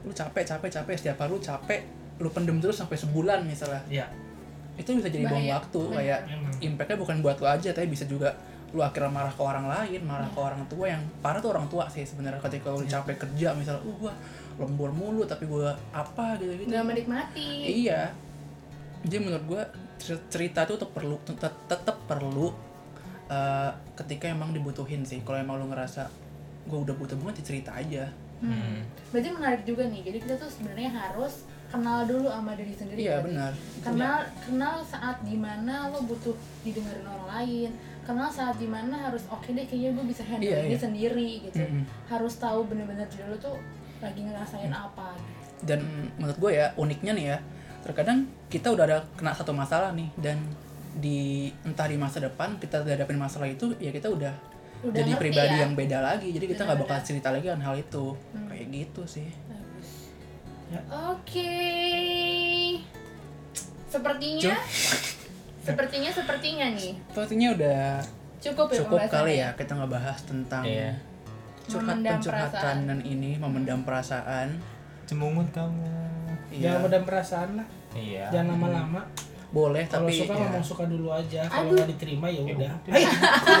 lu 0.00 0.10
capek 0.10 0.40
capek 0.42 0.68
capek 0.70 0.94
setiap 0.94 1.16
hari 1.18 1.30
lu 1.30 1.38
capek 1.38 1.80
lu 2.16 2.28
pendem 2.28 2.56
terus 2.58 2.76
sampai 2.76 2.96
sebulan 2.96 3.40
misalnya 3.42 3.80
Iya. 3.86 4.06
itu 4.74 4.92
bisa 4.92 5.08
jadi 5.08 5.24
bom 5.26 5.36
Bahaya. 5.36 5.52
waktu 5.54 5.80
Benar. 5.82 5.96
kayak 5.96 6.20
Emang. 6.30 6.52
impactnya 6.62 6.96
bukan 6.96 7.16
buat 7.20 7.36
lo 7.38 7.48
aja 7.50 7.70
tapi 7.70 7.88
bisa 7.88 8.04
juga 8.04 8.32
lu 8.74 8.82
akhirnya 8.82 9.10
marah 9.12 9.30
ke 9.30 9.42
orang 9.42 9.66
lain 9.70 10.00
marah 10.02 10.26
ke 10.26 10.40
orang 10.42 10.62
tua 10.66 10.90
yang 10.90 11.02
parah 11.22 11.38
tuh 11.38 11.54
orang 11.54 11.66
tua 11.70 11.86
sih 11.86 12.02
sebenarnya 12.02 12.42
ketika 12.42 12.74
lu 12.74 12.82
capek 12.82 13.16
kerja 13.22 13.54
misalnya 13.54 13.82
uh 13.86 13.96
gua 13.96 14.12
lembur 14.56 14.90
mulu 14.90 15.22
tapi 15.28 15.44
gua 15.46 15.76
apa 15.92 16.40
gitu 16.40 16.52
gitu 16.56 16.72
nggak 16.72 16.84
menikmati. 16.84 17.48
Iya. 17.86 18.10
Jadi 19.04 19.16
menurut 19.22 19.44
gua 19.46 19.62
cer- 20.00 20.24
cerita 20.32 20.64
tuh 20.64 20.80
tetap 20.80 20.92
perlu 20.96 21.16
tetap 21.22 21.54
tetap 21.68 21.96
perlu 22.08 22.50
eh, 23.28 23.70
ketika 23.94 24.32
emang 24.32 24.50
dibutuhin 24.56 25.04
sih. 25.04 25.20
Kalau 25.22 25.38
emang 25.38 25.60
lu 25.60 25.68
ngerasa 25.70 26.08
gua 26.66 26.82
udah 26.82 26.94
butuh 26.96 27.14
banget 27.20 27.44
ya 27.44 27.44
cerita 27.54 27.70
aja. 27.76 28.04
Hmm. 28.36 28.84
berarti 29.12 29.32
menarik 29.32 29.62
juga 29.64 29.88
nih. 29.88 30.00
Jadi 30.04 30.18
kita 30.20 30.34
tuh 30.36 30.50
sebenarnya 30.52 30.92
harus 30.92 31.48
kenal 31.66 32.06
dulu 32.06 32.28
sama 32.30 32.52
diri 32.54 32.72
sendiri 32.72 32.98
iya 33.00 33.20
benar. 33.20 33.52
Kenal 33.82 34.28
kenal 34.44 34.80
saat 34.86 35.18
di 35.26 35.36
mana 35.36 35.90
lo 35.90 36.00
butuh 36.06 36.36
didengarin 36.62 37.04
orang 37.04 37.28
lain 37.32 37.70
kenal 38.06 38.30
saat 38.30 38.54
di 38.54 38.64
mana 38.64 38.96
harus 39.02 39.26
oke 39.26 39.48
deh 39.48 39.62
kayaknya 39.62 39.90
gue 39.92 40.04
bisa 40.06 40.22
handle 40.22 40.46
Iya, 40.46 40.62
ini 40.62 40.70
iya. 40.70 40.78
sendiri 40.78 41.28
gitu 41.42 41.58
Mm-mm. 41.58 41.82
harus 42.06 42.34
tahu 42.36 42.64
bener-bener 42.64 43.04
diri 43.06 43.26
lo 43.26 43.36
tuh 43.36 43.58
lagi 43.98 44.22
ngerasain 44.22 44.70
apa 44.70 45.12
gitu. 45.12 45.66
dan 45.66 45.80
menurut 46.14 46.38
gue 46.38 46.50
ya 46.54 46.70
uniknya 46.76 47.12
nih 47.12 47.26
ya 47.26 47.38
terkadang 47.80 48.18
kita 48.46 48.70
udah 48.70 48.84
ada 48.84 48.98
kena 49.12 49.32
satu 49.32 49.50
masalah 49.50 49.90
nih 49.90 50.06
dan 50.16 50.38
di 50.94 51.18
entah 51.62 51.84
di 51.84 51.96
masa 51.96 52.18
depan 52.18 52.56
kita 52.56 52.80
hadapin 52.80 53.16
masalah 53.16 53.44
itu 53.44 53.74
ya 53.76 53.90
kita 53.90 54.06
udah, 54.06 54.32
Udah 54.80 54.96
jadi 54.96 55.10
ngerti 55.10 55.22
pribadi 55.22 55.52
ya? 55.52 55.62
yang 55.62 55.72
beda 55.74 55.98
lagi 56.00 56.28
jadi 56.30 56.46
kita 56.46 56.62
nggak 56.62 56.78
bakal 56.80 56.98
cerita 57.00 57.28
lagi 57.28 57.46
kan 57.46 57.58
hal 57.58 57.74
itu 57.74 58.14
Hmm. 58.32 58.46
kayak 58.46 58.66
gitu 58.70 59.02
sih 59.04 59.28
Bagus. 59.44 59.88
Ya. 60.66 60.80
Oke. 61.08 61.52
Sepertinya 63.86 64.56
sepertinya 65.68 66.10
sepertinya 66.10 66.66
nih. 66.70 66.92
sepertinya 67.06 67.48
udah 67.52 67.84
Cukup 68.36 68.66
ya 68.68 68.76
cukup 68.78 68.98
kali 69.06 69.34
ya 69.36 69.48
kita 69.52 69.72
ngebahas 69.74 70.18
tentang 70.22 70.62
Iya. 70.62 70.92
curhat 71.64 71.82
Memendam 71.96 72.14
pencurhatan 72.16 72.76
dan 72.84 72.98
ini 73.02 73.30
memendam 73.34 73.80
perasaan 73.82 74.48
Cemungut 75.02 75.48
kamu. 75.50 75.82
iya 76.48 76.62
Jangan 76.68 76.80
pada 76.84 76.98
perasaan 77.02 77.50
lah 77.54 77.66
Iya. 77.92 78.24
jangan 78.28 78.54
lama-lama 78.54 79.02
boleh 79.48 79.82
kalau 79.82 80.04
tapi 80.04 80.20
suka 80.20 80.32
ya. 80.32 80.38
ngomong 80.42 80.60
suka 80.60 80.84
dulu 80.84 81.08
aja 81.08 81.40
kalau 81.46 81.70
nggak 81.72 81.88
diterima 81.88 82.26
ya 82.28 82.42
udah 82.44 82.72
iya 82.90 83.10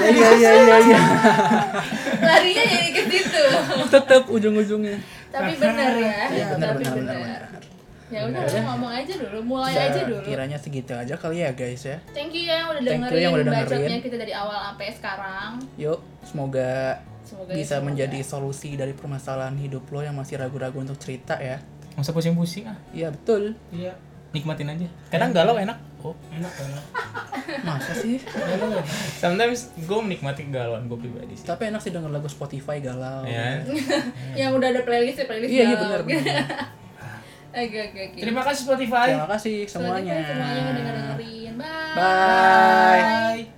iya 0.04 0.28
iya 0.34 0.50
iya 0.52 0.76
iya 0.82 1.00
Larinya 2.20 2.64
jadi 2.66 2.88
ke 2.90 3.02
situ. 3.06 3.42
tetap 3.88 4.22
ujung-ujungnya 4.26 4.98
Tapi 5.28 5.52
benar 5.56 5.92
ya. 5.94 6.16
iya 6.28 6.44
benar 6.52 6.74
Tapi 6.74 6.82
benar 6.92 7.16
benar. 7.16 7.42
Ya 8.06 8.22
udah 8.22 8.38
ya. 8.40 8.62
ngomong 8.62 8.92
aja 8.92 9.12
dulu, 9.12 9.38
mulai 9.44 9.72
Ya, 9.72 9.90
aja 9.90 10.00
dulu. 10.04 10.22
kiranya 10.22 10.54
segitu 10.54 10.92
aja 10.92 11.14
kali 11.14 11.42
ya 11.42 11.50
guys 11.50 11.82
ya 11.82 11.98
Thank 12.10 12.32
you 12.32 12.46
ya 12.46 12.62
udah 12.64 12.78
Thank 12.78 13.02
you 13.02 13.10
dengerin, 13.10 13.18
yang 13.20 13.32
udah 13.34 13.44
bacotnya 13.48 13.76
dengerin. 13.82 14.00
kita 14.00 14.16
dari 14.16 14.32
awal 14.32 14.58
sampai 14.64 14.86
sekarang. 14.90 15.50
Yuk, 15.74 15.98
semoga 16.22 17.02
Semoga 17.22 17.50
bisa 17.52 17.74
semoga. 17.74 17.86
menjadi 17.88 18.18
solusi 18.22 18.70
dari 18.72 18.92
permasalahan 18.92 19.56
hidup 19.56 19.82
lo 19.88 19.98
yang 20.00 20.14
masih 20.14 20.36
ragu-ragu 20.36 20.78
untuk 20.78 20.94
cerita 20.96 21.34
ya. 21.36 21.58
Nggak 21.92 22.02
usah 22.02 22.14
pusing-pusing 22.14 22.64
ah. 22.66 22.78
Iya 22.90 23.10
betul. 23.10 23.58
iya 23.68 23.98
Nikmatin 24.30 24.68
aja. 24.68 24.86
Kadang 25.08 25.32
galau 25.32 25.56
enak. 25.56 25.74
Oh. 25.98 26.14
enak 26.28 26.52
kalau 26.52 26.78
Masa 27.66 27.90
sih? 27.92 28.22
Galau 28.22 28.68
enak. 28.70 28.86
Sometimes 29.16 29.74
gue 29.74 29.98
menikmati 29.98 30.46
galauan 30.46 30.86
gue 30.86 30.98
pribadi 31.00 31.34
sih. 31.34 31.42
Tapi 31.42 31.66
enak 31.66 31.80
sih 31.80 31.90
denger 31.90 32.12
lagu 32.12 32.28
Spotify 32.28 32.78
galau. 32.78 33.24
Ya. 33.24 33.64
Yang 34.38 34.50
udah 34.54 34.68
ada 34.68 34.82
playlist 34.82 35.18
ya 35.18 35.26
playlist 35.26 35.50
Iya 35.50 35.62
iya 35.64 35.74
galau. 35.74 36.04
benar. 36.04 36.46
Oke 37.56 37.78
oke 37.88 37.98
oke. 38.12 38.18
terima 38.20 38.42
kasih 38.44 38.62
Spotify 38.68 39.16
Terima 39.16 39.28
kasih 39.32 39.54
semuanya. 39.64 40.12
Spotify 40.12 40.28
semuanya 40.28 40.60
udah 40.60 40.82
dengerin. 40.84 41.54
Bye. 41.56 41.96
Bye. 41.96 43.55